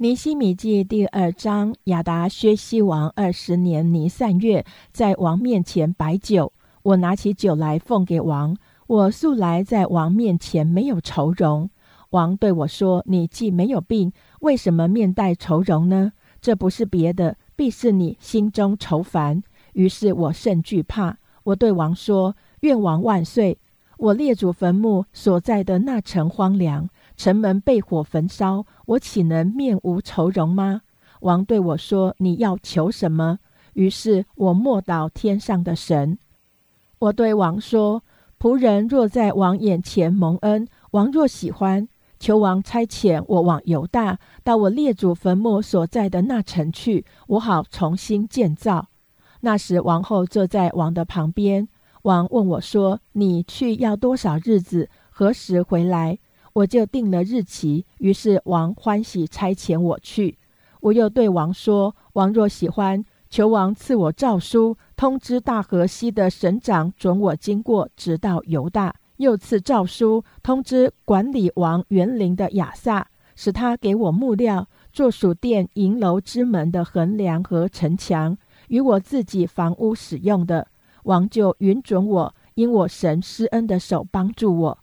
[0.00, 6.52] 尼西米记第二章，亚达薛西王二十年尼散月，在王面前摆酒，
[6.84, 8.56] 我拿起酒来奉给王。
[8.86, 11.68] 我素来在王面前没有愁容。
[12.10, 16.12] 王对我说：“你既没有病，为什么面带愁容呢？
[16.40, 19.42] 这不是别的，必是你心中愁烦。”
[19.74, 21.18] 于是我甚惧怕。
[21.42, 23.58] 我对王说：“愿王万岁！
[23.96, 30.80] 我列祖坟墓所在的那城荒凉，城门被火焚烧，我岂能面无愁容吗？”
[31.20, 33.40] 王对我说：“你要求什么？”
[33.74, 36.18] 于是我默祷天上的神。
[36.98, 38.02] 我对王说。
[38.40, 41.88] 仆人若在王眼前蒙恩，王若喜欢，
[42.20, 48.86] 求王差遣我往犹大，到我列祖坟墓所在的那城去，我好重新建造。
[49.40, 51.66] 那时王后坐在王的旁边，
[52.02, 54.88] 王问我说：“你去要多少日子？
[55.10, 56.20] 何时回来？”
[56.58, 57.86] 我就定了日期。
[57.98, 60.38] 于是王欢喜差遣我去。
[60.80, 73.06] 我又对王说：“王若喜欢。”求王赐我诏书，通知大河西的省长准我经过，直到犹大；又赐诏书，通知管理王园林的亚萨，
[73.36, 78.36] 使他给我木料，做属殿银楼之门的横梁和城墙，
[78.68, 80.66] 与我自己房屋使用的。
[81.04, 84.78] 王就允准我，因我神施恩的手帮助我。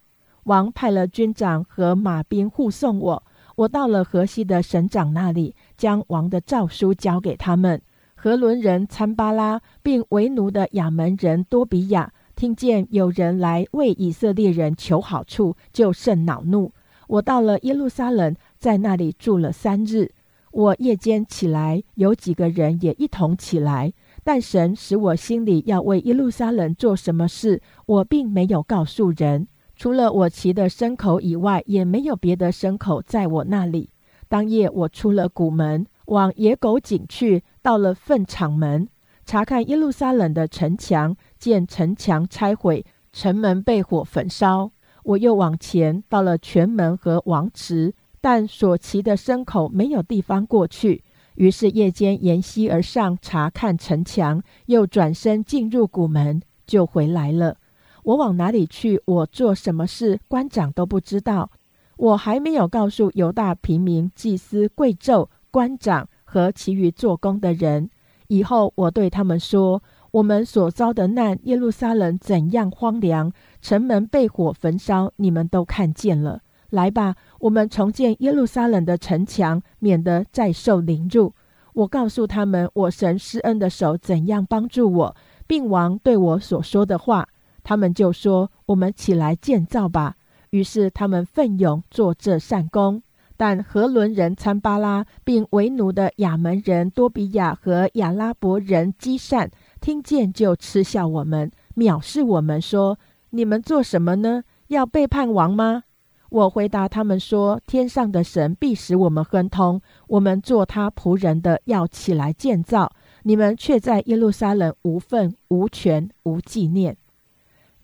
[0.46, 3.24] 王派了军长和马兵护送我。
[3.58, 7.82] 我到了河西的省长那里，将王的诏书交给他们。
[8.16, 16.72] 河伦人参巴拉，并为奴的亚门人多比亚，听见有人来为以色列人求好处，就甚恼怒。
[17.08, 20.12] 我到了耶路撒冷，在那里住了三日。
[20.52, 23.94] 我夜间起来，有几个人也一同起来，
[24.24, 29.48] 但神使我心里要为耶路撒冷做什么事，我并没有告诉人。
[29.76, 33.90] 除了我骑的牲口以外，也没有别的牲口在我那里。
[34.28, 38.88] 当夜，我出了谷门，往野狗井去，到了粪场门，
[39.26, 44.72] 查看耶路撒冷的城墙，见城墙拆毁，城门被火焚烧。
[45.04, 51.04] 我又往前，到了泉门和王池，但所骑的牲口没有地方过去。
[51.36, 57.58] 于是夜间沿溪而上，查看城墙，又转身进入谷门，就回来了。
[58.06, 59.02] 我往哪里去？
[59.06, 60.20] 我做什么事？
[60.28, 61.50] 官长都不知道。
[61.98, 67.90] 我还没有告诉犹大平民、祭司、贵胄、官长和其余做工的人。
[68.28, 69.82] 以后我对他们说：
[70.12, 76.42] 我们所遭的难，耶路撒冷怎样荒凉，城门被火焚烧，你们都看见了。
[76.70, 81.34] 来吧，我们重建耶路撒冷的城墙，免得再受凌辱。
[81.74, 85.16] 我告诉他们，我神施恩的手怎样帮助我，
[85.48, 87.28] 并王对我所说的话。
[87.66, 90.16] 他们就说：“我们起来建造吧。”
[90.52, 93.02] 于是他们奋勇做这善功。
[93.36, 99.52] 但和伦人参巴拉，并为奴的亚门人多比亚和亚拉伯人基善，
[99.82, 102.98] 听见就嗤笑我们，藐视我们，说
[103.32, 104.44] ：“你们做什么呢？
[104.68, 105.84] 要背叛王吗？”
[106.30, 109.82] 我回答他们说：“天上的神必使我们亨通。
[110.08, 112.92] 我们做他仆人的，要起来建造。
[113.24, 116.96] 你们却在耶路撒冷无份、无权、无纪念。”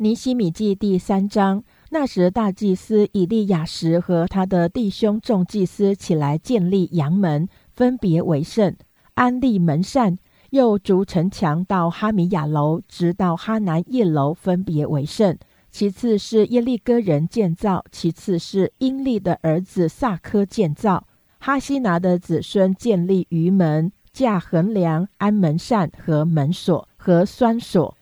[0.02, 8.76] 尼西米记第三章，那时大祭司以利亚什和他的弟兄众祭司起来建立阳门，分别为圣，
[9.14, 10.18] 安立门扇，
[10.50, 15.38] 又筑城墙到哈米亚楼，直到哈南叶楼，分别为圣。
[15.70, 21.06] 其次是耶利哥人建造，其次是英利的儿子萨科建造，
[21.38, 27.96] 哈西拿的子孙建立鱼门、架横梁、安门扇和门锁和栓锁。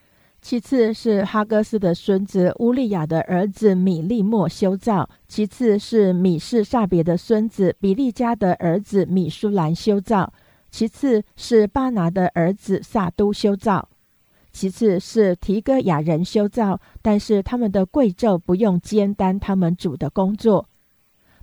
[0.50, 10.28] 其次是哈戈斯的孙子乌利亚的儿子米利莫修造；其次是米士萨别的孙子比利加的儿子米舒兰修造；
[10.72, 13.90] 其次是巴拿的儿子萨都修造；
[14.52, 16.82] 其次是提戈雅人修造。
[17.04, 20.68] 但是他们的贵胄不用肩担他们主的工作。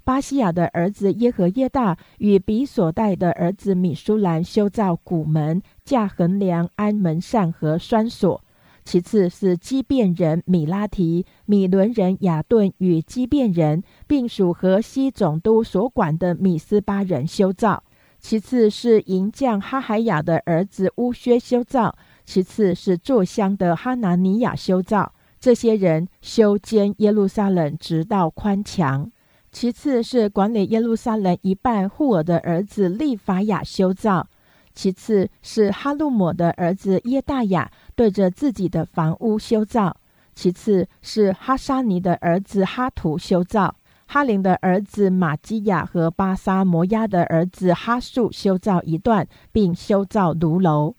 [0.03, 8.43] 巴西亚的儿子耶和耶大与比所带的儿子米舒兰修造古门、架横梁、安门扇和栓锁。
[8.87, 17.83] 其次是基变人米拉提、米伦人雅顿与基变人，并属河西总督所管的米斯巴人修造；
[18.21, 21.93] 其次是银匠哈海雅的儿子乌薛修造；
[22.25, 25.13] 其次是做香的哈拿尼亚修造。
[25.41, 29.11] 这些人修建耶路撒冷，直到宽墙；
[29.51, 34.29] 其次是管理耶路撒冷一半户尔的儿子利法亚修造。
[34.75, 39.91] 其次是哈路姆的儿子耶大雅对着自己的房屋修造；
[40.35, 43.75] 其次是哈沙尼的儿子哈图修造；
[44.07, 50.95] 哈林的儿子马基亚和巴沙摩亚的儿子哈树修造一段，并修造炉楼；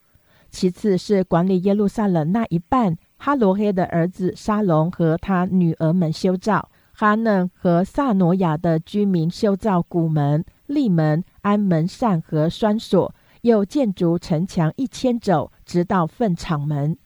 [0.49, 13.13] 其次是管理耶路撒冷那一半哈罗黑的儿子沙龙和他女儿们修造；哈嫩和萨诺亚的居民修造古门、立门、安门扇和栓锁。
[13.41, 16.97] 又建筑城墙一千肘，直到粪场门。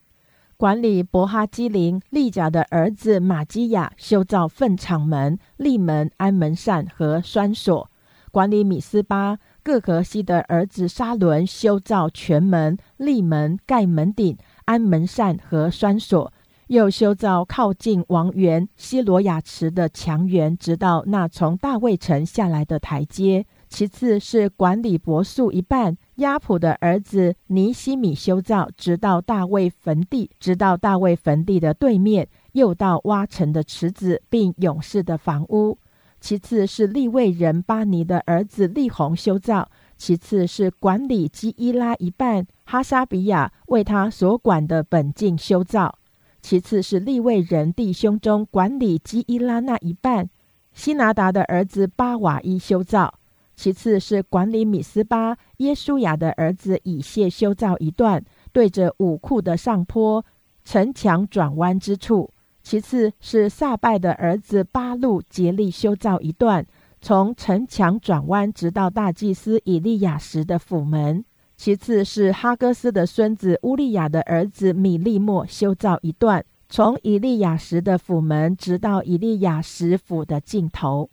[0.55, 7.89] 管理伯哈基林利甲的儿子马基亚修造粪场门、立门、安门扇和栓锁。
[8.29, 16.31] 管理米斯巴各河西的儿子沙伦修造全门、立门、盖门顶、安门扇和栓锁。
[16.67, 23.45] 又修造靠近王园西罗亚池的墙垣，直到那从大卫城下来的台阶。
[23.67, 35.77] 其次是管理柏树一半，亚普的儿子尼西米修造，直到大卫坟地，直到大卫坟地的对面，又到挖成的池子，并勇士的房屋。
[36.19, 39.69] 其次是利未人巴尼的儿子利宏修造。
[39.97, 45.97] 其次是管理基伊拉一半，哈沙比亚为他所管的本境修造。
[46.41, 50.29] 其次是利未人弟兄中管理基伊拉那一半，
[50.73, 53.13] 希拿达的儿子巴瓦伊修造。
[53.61, 60.25] 其次是管理米斯巴耶稣雅的儿子以谢修造一段，对着武库的上坡
[60.63, 62.31] 城墙转弯之处；
[62.63, 66.65] 其次是撒拜的儿子巴路竭力修造一段，
[67.01, 71.23] 从城墙转弯直到大祭司以利亚时的府门；
[71.55, 81.11] 其次是哈哥斯的孙子乌利亚的儿子米利莫修造一段，从以利亚时的府门直到以利亚时府的尽头。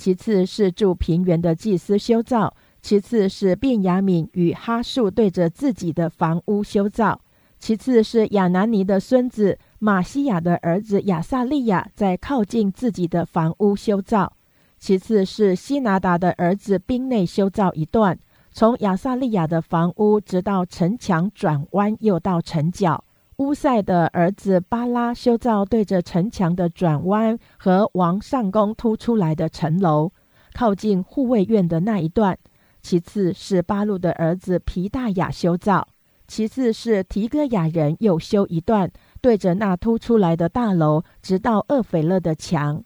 [0.00, 7.20] 其次是住平原的祭司修造，其次是便雅敏与哈树对着自己的房屋修造，
[7.58, 14.32] 其次是亚南尼的孙子马西亚的儿子亚萨利亚在靠近自己的房屋修造，
[14.78, 18.18] 其次是西拿达的儿子宾内修造一段，
[18.52, 23.04] 从亚萨利亚的房屋直到城墙转弯，又到城角。
[23.40, 30.12] 乌塞的儿子巴拉修造对着城墙的转弯和王上宫突出来的城楼，
[30.52, 32.36] 靠近护卫院的那一段。
[32.82, 35.88] 其次是巴路的儿子皮大雅修造，
[36.28, 42.84] 其次是提戈雅人又修一段，对着那突出来的大楼，直到厄斐勒的墙。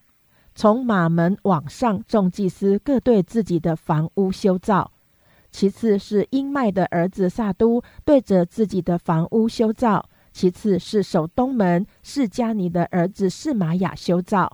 [0.54, 4.92] 从马门往上，众祭司各对自己的房屋修造。
[5.50, 10.08] 其次是英麦的儿子萨都对着自己的房屋修造。
[10.34, 14.48] 其次是守东门释迦尼的儿子释玛雅修造；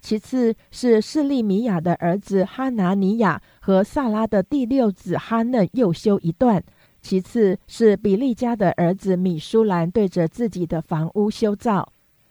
[0.00, 6.60] 其次是示利米亚的儿子哈拿尼亚和萨拉的第六子哈嫩又修一段；
[7.02, 11.88] 其次是比利家的儿子米舒兰对着自己的房屋修造；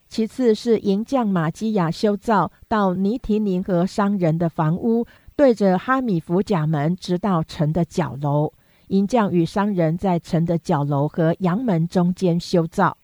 [0.07, 5.05] 其次是银匠马基亚修造到尼提宁和商人的房屋，
[5.35, 8.53] 对着哈米弗甲门，直到城的角楼。
[8.87, 12.97] 银匠与商人在城的角楼和阳门中间修造。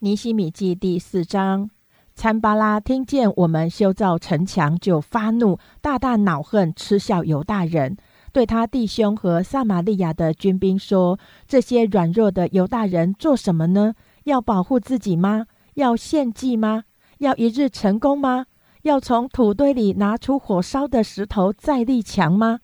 [0.00, 1.68] 尼西米记第四章，
[2.14, 7.96] 参巴拉听见我们修造城墙，就发怒，大大恼恨，嗤笑犹大人，
[8.32, 13.94] 对他弟兄和撒玛利亚的军兵说：“这些软弱的犹大人做什么呢？
[14.24, 15.46] 要保护自己吗？
[15.74, 16.84] 要献祭吗？
[17.18, 18.46] 要一日成功吗？
[18.82, 22.60] 要从土堆里拿出火烧的石头再立墙吗？”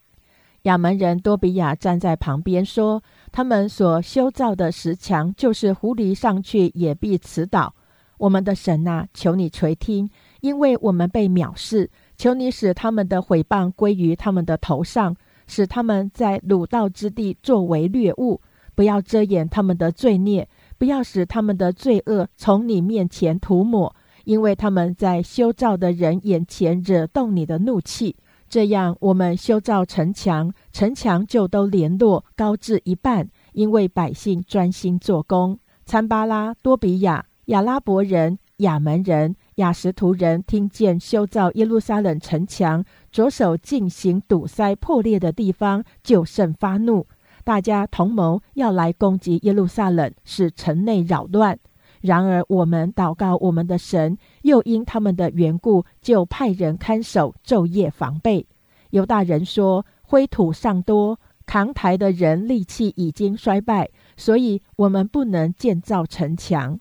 [0.67, 3.01] 亚门人多比亚站在旁边说
[3.31, 7.73] ：“他们所修造的石墙，就是狐狸上去也必辞倒。
[8.19, 10.11] 我们的神呐，求你垂听，
[10.41, 11.89] 因为我们被藐视。
[12.17, 15.15] 求你使他们的毁谤归于他们的头上，
[15.47, 18.41] 使他们在鲁道之地作为掠物。
[18.75, 23.95] 不要遮掩他们的罪孽，不要使他们的罪恶从你面前涂抹，
[24.25, 28.17] 因为他们在修造的人眼前惹动你的怒气。”
[28.49, 35.59] 这样，我们修造城墙，城墙就都联络高至一半，因为百姓专心做工。
[35.85, 47.07] 参巴拉、多比亚、亚拉伯人、亚门人、亚什图人听见修造耶路撒冷城墙，着手进行堵塞破裂的地方，就甚发怒，
[47.45, 51.59] 大家同谋要来攻击耶路撒冷，使城内扰乱。
[52.01, 58.47] 然而，我们祷告我们的神，又因他们的缘故，就派人看守，昼夜防备。
[58.91, 66.79] 犹大人说：“灰土尚多，扛台的人力气已经衰败，所以我们不能建造城墙。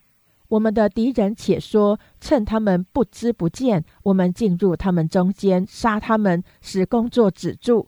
[0.49, 7.87] 我们的敌人且说，趁他们不知不见，我们进入他们中间，杀他们，使工作止住。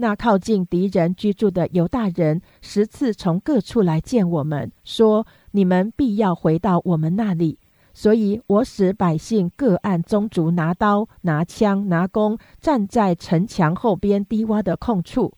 [0.00, 7.58] 那靠近敌人居住的犹大人，十次从各处来见我们，说。”你们必要回到我们那里，
[7.94, 15.32] 所以我使百姓各按宗族拿刀、拿枪、拿弓，站在城墙后边低洼的空处。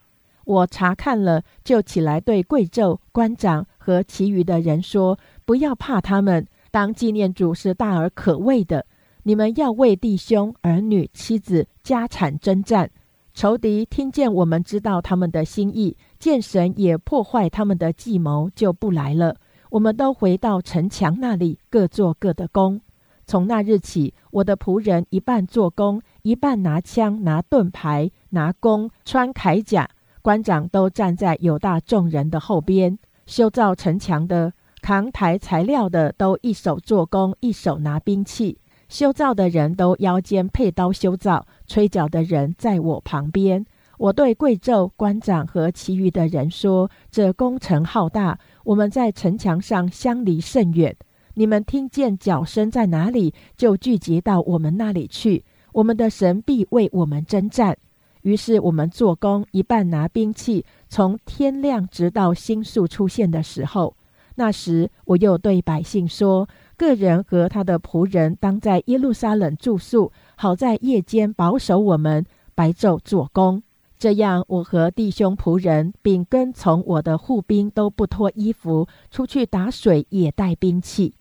[0.45, 8.85] 我查看了，就起来对贵胄、官长和其余的人说：“不要怕他们，当纪念主是大而可畏的。
[9.23, 12.91] 你们要为弟兄、儿女、妻子、家产征战。
[13.33, 19.37] 仇敌听见我们知道他们的心意，见神也破坏他们的计谋，就不来了。”
[19.71, 22.81] 我们都回到城墙那里，各做各的工。
[23.25, 29.89] 从那日起，我的仆人一半做工，一半拿枪、拿盾牌、拿弓、穿铠甲。
[30.23, 32.99] 官长都站在有大众人的后边。
[33.27, 34.53] 修造城墙的、
[34.83, 38.59] 扛抬材料的，都一手做工，一手拿兵器。
[38.89, 43.65] 修造的人都腰间佩刀修造，吹角的人在我旁边。
[43.99, 50.95] 我对贵胄、官长和其余的人说：“这工程浩大。”我们在城墙上相离甚远，
[51.35, 55.45] 你们听见脚声在哪里，就聚集到我们那里去。
[55.73, 57.77] 我们的神必为我们征战。
[58.23, 63.97] 于是我们做工，一半拿兵器，从天亮直到星宿出现的时候。
[64.35, 73.63] 那时我又对百姓说：个人和他的仆人当在耶路撒冷住宿，好在夜间保守我们，白昼做工。
[74.01, 81.17] 这样，我和弟兄仆人，并跟从我的护兵都不脱衣服，出去打水也带兵器。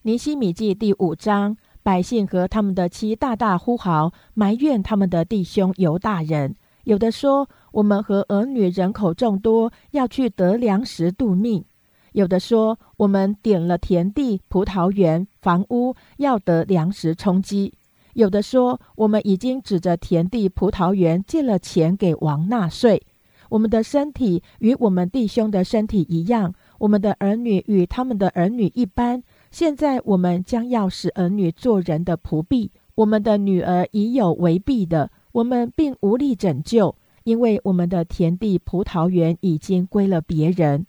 [0.00, 6.56] 尼西米记第五章，百姓和他们的妻大大呼嚎，埋怨他们的弟兄犹大人。
[6.84, 11.64] 有的说：“我们和儿女人口众多，要去得粮食度命；
[12.12, 17.74] 有的说：我们点了田地、葡萄园、房屋，要得粮食充饥。”
[18.18, 23.00] 有的说，我们已经指着田地、葡萄园借了钱给王纳税。
[23.48, 29.22] 我们的身体与我们弟兄的身体一样，我们的儿女与他们的儿女一般。
[29.52, 40.84] 现在我们将要使儿女做人的仆婢，我们的女儿已有为婢的，我们并无力拯救，因为我们的田地、葡萄园已经归了别人。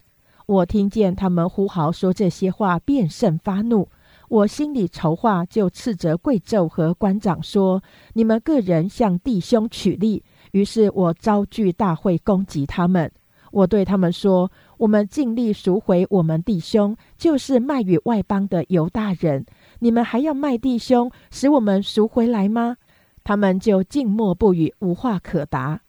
[0.47, 3.87] 我听见他们呼号说这些话，便甚发怒。
[4.29, 10.23] 我心里筹划，就斥责贵胄和官长说：“你们个人向弟兄取利。”
[10.53, 13.11] 于是我招聚大会攻击他们。
[13.51, 19.43] 我对他们说：“我们尽力赎回我们弟兄，就是卖与外邦的犹大人。
[19.79, 22.77] 你们还要卖弟兄，使我们赎回来吗？”
[23.25, 25.81] 他们就静默不语，无话可答。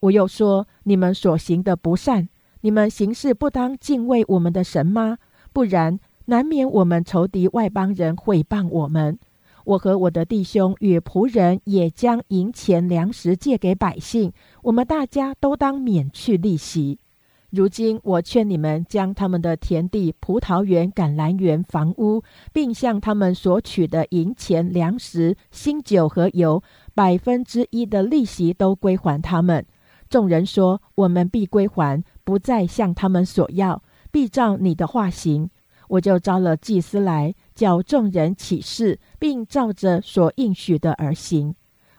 [0.00, 2.30] 我又说：“你们所行的不善，
[2.62, 5.18] 你们行事不当敬畏我们的神吗？
[5.52, 9.18] 不然。”难免我们仇敌外邦人毁谤我们。
[9.64, 16.98] 我和我的弟兄与仆人也将银钱粮食借给百姓，我们大家都当免去利息。
[17.50, 26.62] 如今我劝你们将他们的田地、葡萄园、橄榄园、房屋，并向他们索取的银钱粮食、新酒和油
[26.94, 29.64] 百分之一的利息都归还他们。
[30.08, 35.50] 众人说：“我们必归还，不再向他们索要，必照你的话行。”
[35.92, 41.54] 我就招了祭司来，叫众人起誓，并照着所应许的而行。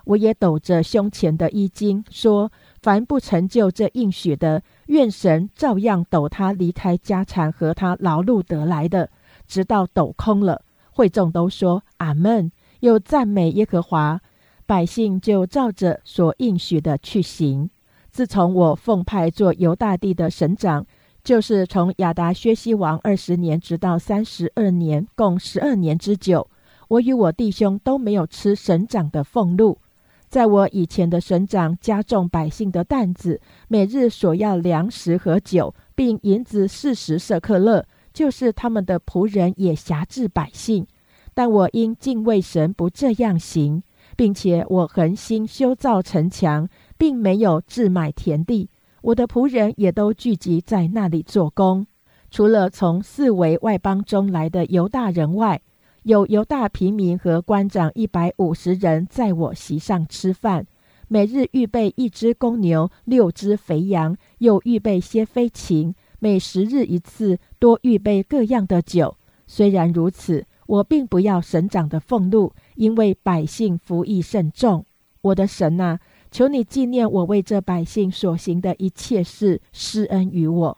[0.06, 9.12] 我也抖着胸前的衣襟，说：凡不成就这应许的，愿神照样抖他离开家产和他劳碌得来的，
[9.48, 10.64] 直到抖空了。
[10.92, 14.20] 会众都说阿门，又赞美耶和华。
[14.66, 17.70] 百姓就照着所应许的去行。
[18.10, 20.88] 自从我奉派做犹大地的省长。
[21.24, 26.50] 就是从亚达薛西王二十年直到三十二年，共十二年之久，
[26.90, 29.80] 我与我弟兄都没有吃省长的俸禄。
[30.28, 40.86] 在我以前的省长加重百姓的担子，每日所要粮食和酒，并银子四十舍克勒，就是他们的仆人也辖制百姓。
[41.34, 43.82] 但我因敬畏神，不这样行，
[44.18, 46.68] 并且我恒心修造城墙，
[46.98, 48.70] 并没有置买田地。
[49.04, 51.86] 我的仆人也都聚集在那里做工，
[52.32, 55.62] 除了从四围外邦中来的犹大人外，
[56.04, 60.66] 有犹大平民和官长一百五十人在我席上吃饭，
[61.10, 69.18] 每日预备一只公牛、六只肥羊，又预备些飞禽，每十日一次，多预备各样的酒。
[69.46, 74.86] 虽然如此，我并不要省长的俸禄，因为百姓服役甚重。
[75.24, 76.00] 我的神啊！
[76.34, 80.78] 求你纪念我为这百姓所行的一切事，施恩于我。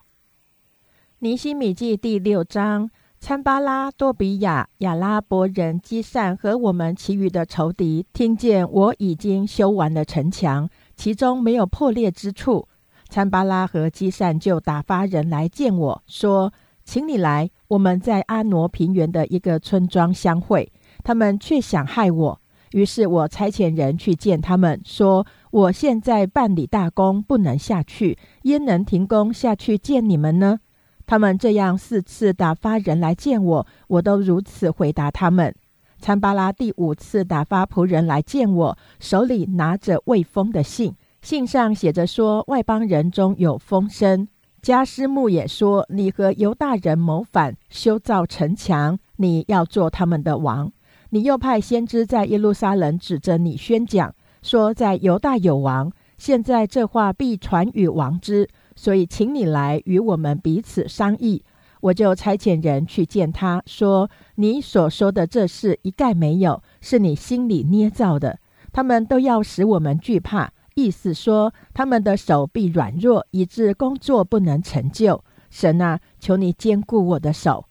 [1.19, 2.89] 尼西米记第六章：
[3.21, 12.67] 参巴拉、多比亚、亚拉伯人基善和我们其余的仇敌，听见我已经修完了城墙，其中没有破裂之处。
[13.07, 16.51] 参巴拉和基善就打发人来见我说
[16.83, 20.69] ：“请你来，我们在阿挪平原的一个村庄相会。”
[21.01, 22.41] 他们却想害我。
[22.71, 25.25] 于是我差遣人去见他们，说
[25.55, 30.59] ：“我现在办理大功，不能下去，焉能停工下去见你们呢？”
[31.07, 35.55] 他们这样四次打发人来见我，我都如此回答他们。
[35.97, 44.27] 参巴拉第五次打发仆人来见我，手里拿着未封的信，信上写着说：“外邦人中有风声。”
[44.61, 50.69] 加斯木也说：“你和犹大人谋反，修造城墙，你要做他们的王。”
[51.11, 54.13] 你又派先知在耶路撒冷指着你宣讲，
[54.45, 55.91] 说在犹大有王。
[56.19, 61.43] 现在这话必传与王之，所以请你来与我们彼此商议。
[61.81, 68.37] 我就差遣人去见他，说你所说的这事一概没有，是你心里捏造的。
[68.71, 75.23] 他们都要使我们惧怕，意思说他们的手臂软弱，以致工作不能成就。
[75.49, 77.65] 神啊，求你坚固我的手。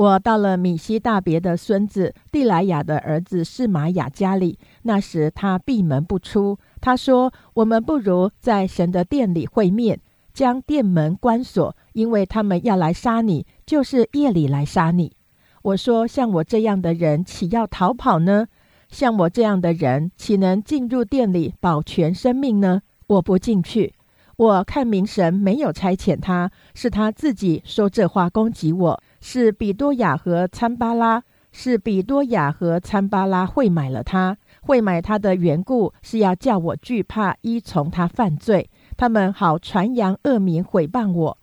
[0.00, 6.58] 我到了米西大别的孙子蒂莱雅的儿子士玛雅家里，那时他闭门不出。
[6.80, 10.00] 他说：“我们不如在神的殿里会面，
[10.32, 15.12] 将殿门关锁，因为他们要来杀你，就是夜里来杀你。”
[15.60, 18.46] 我说：“像我这样的人，岂要逃跑呢？
[18.88, 22.80] 像我这样的人，岂能进入店里保全生命呢？
[23.06, 23.92] 我不进去。
[24.38, 29.02] 我看明神没有差遣他，是他自己说这话攻击我。
[29.20, 38.70] 是比多雅和参巴拉，是比多雅和参巴拉会买了他，会买他的缘故是要叫我惧怕，依从他犯罪。
[38.96, 41.38] 他们好传扬恶名，毁谤我。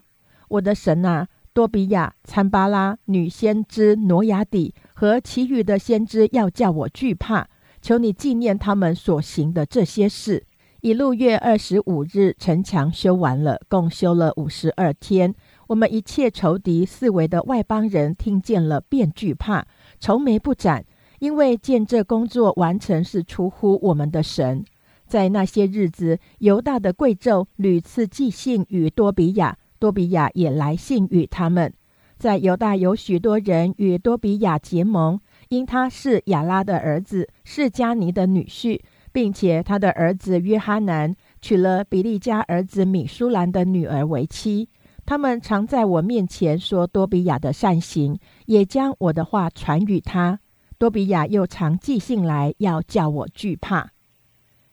[0.50, 7.48] 我的神啊，多比亚、参巴拉、女先知挪亚底和其余的先知，要叫我惧怕。
[7.82, 10.46] 求你纪念他们所行的这些事。
[10.82, 15.34] 一路月二十五日，城墙修完了，共修了五十二天。
[15.68, 19.66] 我们一切仇敌四围的外邦人听见了，便惧怕，
[20.00, 20.86] 愁眉不展，
[21.20, 24.64] 因为见这工作完成是出乎我们的神。
[25.06, 31.74] 在那些日子，犹大的贵胄屡次寄信与多比亚，多比亚也来信与他们。
[32.18, 38.80] 在犹大有许多人与多比亚结盟，因他是亚拉的儿子，是加尼的女婿。
[39.14, 44.70] 并且他的儿子约哈南娶了比利家儿子米舒兰的女儿为妻。
[45.08, 50.42] 他们常在我面前说多比亚的善行，也将我的话传与他。
[50.78, 53.92] 多比亚又常寄信来，要叫我惧怕。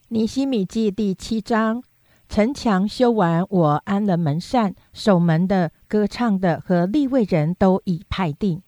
[0.09, 1.85] 尼西米记第七章：
[2.29, 8.61] 城墙修完，我安了门扇，守门的、歌唱的和立位人都已派定。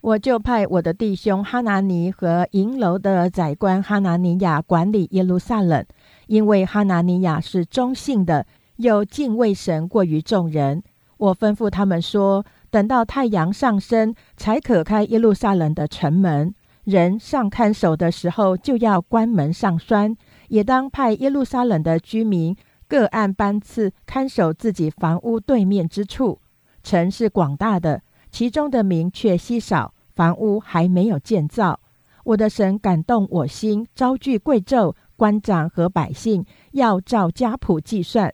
[0.00, 5.86] 我就派我的弟兄哈拿尼和银楼的宰官哈拿尼亚管理耶路撒冷，
[6.26, 8.44] 因为哈拿尼亚是忠信的，
[8.78, 10.82] 又敬畏神过于众人。
[11.16, 16.54] 我吩咐他们说：等到太阳上升，才可开耶路撒冷的城门。
[16.84, 20.16] 人上看守的时候，就要关门上栓。
[20.48, 22.54] 也当派耶路撒冷的居民
[22.86, 26.40] 各按班次看守自己房屋对面之处。
[26.82, 29.94] 城是广大的，其中的民却稀少。
[30.14, 31.80] 房屋还没有建造，
[32.22, 38.32] 我的神感动我心，招聚贵胄、官长和百姓，要照家谱计算。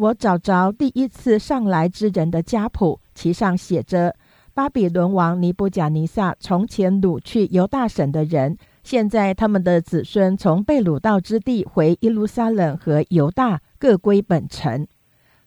[0.00, 4.16] 我找着第一次上来之人的家谱，其上写着：
[4.54, 14.86] 巴比伦王尼布甲尼撒从前掳去犹大省的人，现在他们的子孙从被掳到之地回耶路撒冷和犹大，各归本城。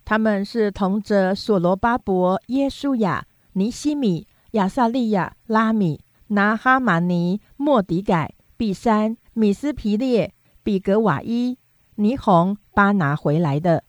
[0.06, 4.28] 他们是同着所罗巴伯、耶稣亚、尼西米。
[4.52, 10.32] 亚萨利亚、拉米、拿哈马尼、莫迪改、比山、米斯皮列、
[10.62, 11.58] 比格瓦伊、
[11.96, 13.84] 尼红、巴拿回来的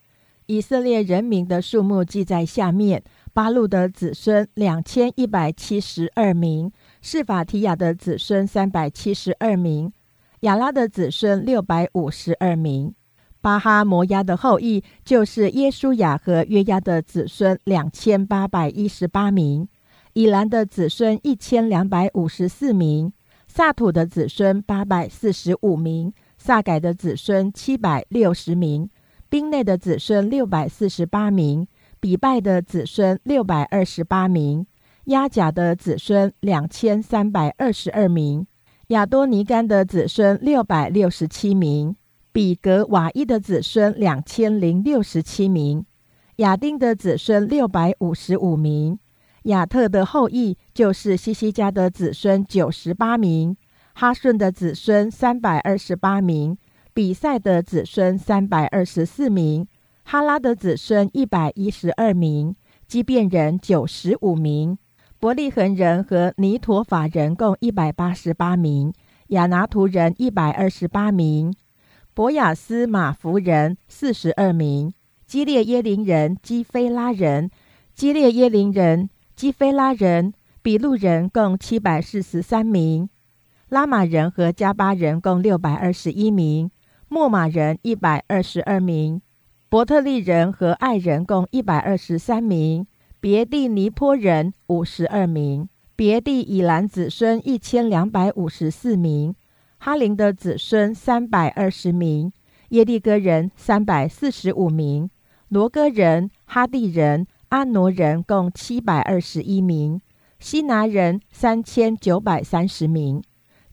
[0.46, 6.70] 以色列人民的数目记在下面：巴路的子孙两千一百七十二名，
[7.00, 9.92] 示法提亚的子孙三百七十二名，
[10.40, 12.94] 亚拉的子孙六百五十二名，
[13.40, 19.66] 巴哈摩亚的后裔就是耶稣亚和约亚的子孙两千八百一十八名。
[20.12, 23.12] 以兰的子孙一千两百五十四名，
[23.48, 28.88] 萨土的子孙八百四十五名，萨改的子孙七百六十名，
[29.34, 31.66] 兵内的子孙六百四十八名，
[31.98, 34.64] 比拜的子孙六百二十八名，
[35.06, 38.46] 亚甲的子孙两千三百二十二名，
[38.90, 41.96] 亚多尼干的子孙六百六十七名，
[42.32, 45.84] 比格瓦伊的子孙两千零六十七名，
[46.36, 49.00] 亚丁的子孙六百五十五名。
[49.46, 53.56] 亚特的后裔就是西西家的子孙九十八名，
[53.94, 56.56] 哈顺的子孙三百二十八名，
[56.94, 59.66] 比赛的子孙三百二十四名，
[60.04, 62.54] 哈拉的子孙一百一十二名，
[62.86, 64.78] 基变人九十五名，
[65.18, 68.92] 伯利恒人和尼陀法人共一百八十八名，
[69.30, 71.52] 亚拿图人一百二十八名，
[72.14, 74.94] 博雅斯马弗人四十二名，
[75.26, 77.50] 基列耶林人基菲拉人，
[77.92, 79.10] 基列耶林人。
[79.34, 80.32] 基菲拉人、
[80.62, 83.10] 比路人共七百四十三名，
[83.68, 86.70] 拉玛人和加巴人共六百二十一名，
[87.08, 89.20] 莫马人一百二十二名，
[89.68, 92.86] 伯特利人和爱人共一百二十三名，
[93.20, 99.34] 别地尼坡人五十二名，别地以兰子孙一千两百五十四名，
[99.78, 102.32] 哈林的子孙三百二十名，
[102.70, 105.10] 耶利哥人三百四十五名，
[105.48, 107.26] 罗哥人、哈地人。
[107.50, 110.00] 阿挪人共七百二十一名，
[110.40, 113.22] 西拿人三千九百三十名，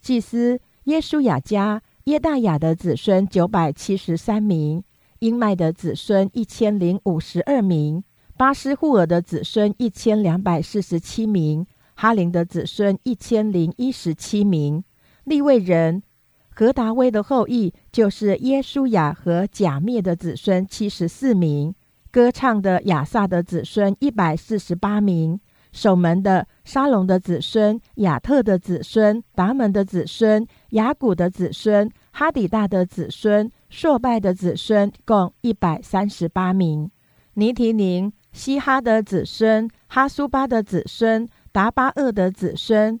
[0.00, 4.82] 祭司耶稣雅加耶大雅的子孙九百七十三名，
[5.20, 8.02] 英麦的子孙一千零五十二名，
[8.36, 14.82] 巴斯户尔的子孙一千两百四十七名，哈林的子孙一千零一十七名，
[15.22, 16.02] 利未人
[16.50, 21.72] 何达威的后裔就是耶稣雅和假灭的子孙七十四名。
[22.10, 25.40] 歌唱的亚萨的子孙一百四十八名，
[25.72, 36.90] 守门的沙龙的子孙、亚特的子孙、达门的子孙、雅古的子孙、哈底大的子孙、朔拜的子孙，共一百三十八名。
[37.34, 43.00] 尼提宁、西哈的子孙、哈苏巴的子孙、达巴厄的子孙、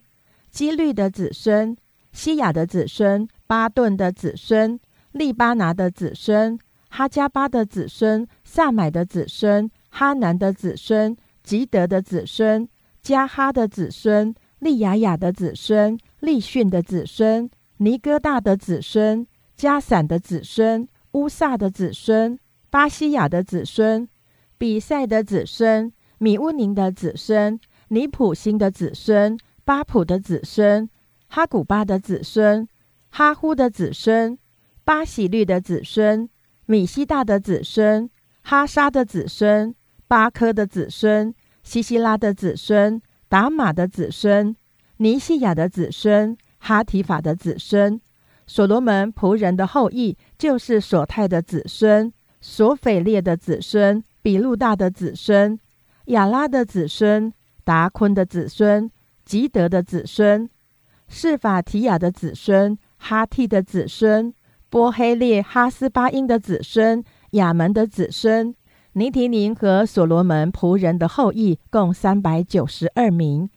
[0.50, 1.76] 基律的子孙、
[2.12, 4.80] 西亚的子孙、巴顿的子孙、
[5.12, 6.58] 利巴拿的子孙、
[6.88, 11.14] 哈加巴的子孙、萨买的子孙、哈南的子孙。
[11.42, 12.68] 吉德的子孙，
[13.02, 19.26] 加哈的子孙，利雅雅的子孙，利逊的子孙，尼哥大的子孙，
[19.56, 22.38] 加散的子孙，乌萨的子孙，
[22.70, 24.08] 巴西亚的子孙，
[24.56, 30.88] 比赛的子孙，米乌宁的子孙，尼普星的子孙，巴普的子孙，
[31.26, 32.68] 哈古巴的子孙，
[33.10, 34.38] 哈呼的子孙，
[34.84, 36.28] 巴喜律的子孙，
[36.66, 38.08] 米西大的子孙，
[38.42, 39.74] 哈沙的子孙。
[40.12, 43.00] 巴科的子孙，西西拉的子孙，
[43.30, 44.54] 达玛的子孙，
[44.98, 47.98] 尼西亚的子孙，哈提法的子孙，
[48.46, 55.58] 所罗门仆人的后裔，就是所泰的子孙，索斐列的子孙，比路大的子孙，
[56.08, 57.32] 亚拉的子孙，
[57.64, 58.90] 达昆的子孙，
[59.24, 60.46] 吉德的子孙，
[61.08, 64.34] 释法提亚的子孙，哈替的子孙，
[64.68, 68.54] 波黑列哈斯巴因的子孙，亚门的子孙。
[68.94, 73.48] 尼提宁和所罗门仆人的后裔共三百九十二名，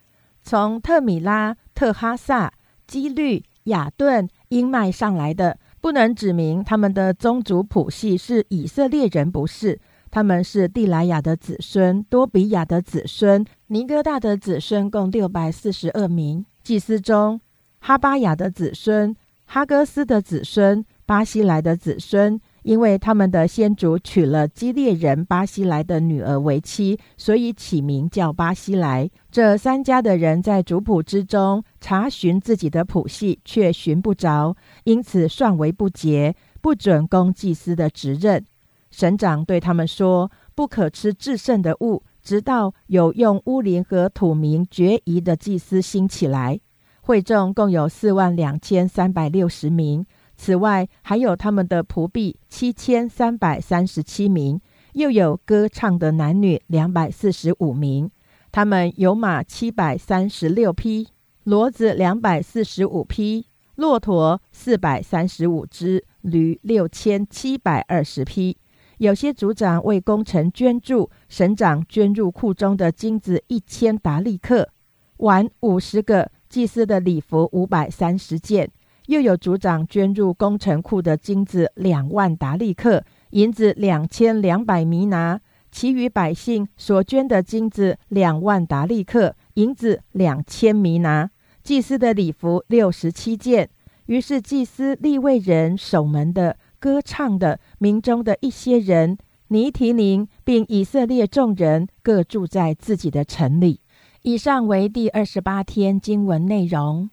[0.41, 2.53] 从特米拉、特哈萨、
[2.87, 9.79] 基律、雅顿、英麦上来的，不能指明他们的宗族谱系是以色列人，不是？
[10.09, 16.45] 他们是蒂莱亚的子孙，多比亚的子孙，尼哥大的子孙，共六百四十二名。
[16.63, 17.41] 祭司中，
[17.79, 19.13] 哈巴雅的子孙，
[19.45, 22.39] 哈哥斯的子孙，巴西来的子孙。
[22.65, 29.07] 因为他们的先祖娶了基列人巴西来的女儿为妻，所以起名叫巴西来。
[29.29, 34.55] 这三家的人在族谱之中查询自己的谱系，却寻不着，
[34.85, 38.43] 因此算为不洁，不准供祭司的职任。
[38.89, 46.59] 省长对他们说：“不可吃至圣的物，直到有用乌林和土名决疑的祭司兴起来。”
[47.01, 50.03] 会众共有四万两千三百六十名。
[50.37, 54.59] 此外，还有他们的仆婢七千三百三十七名，
[54.93, 58.09] 又有歌唱的男女两百四十五名。
[58.51, 61.09] 他们有马七百三十六匹，
[61.45, 68.57] 骡子两百四十五匹，骆驼四百三十五只，驴六千七百二十匹。
[68.99, 74.69] 有些族长为工程捐助，省长捐入库中的金子一千达利克，
[75.17, 78.71] 碗五十个，祭司的礼服五百三十件。
[79.07, 85.39] 又有族长捐入工程库的金子两万达利克，银子两千两百米拿，
[85.71, 91.29] 其余百姓所捐的金子两万达利克，银子两千米拿，
[91.63, 93.69] 祭司的礼服六十七件。
[94.07, 103.81] 于是祭司、立位人、守门的、歌唱的、民中的一些人，尼提宁并以色列众人各住在自己的城里。
[104.21, 107.09] 以上为第二十八天经文内容。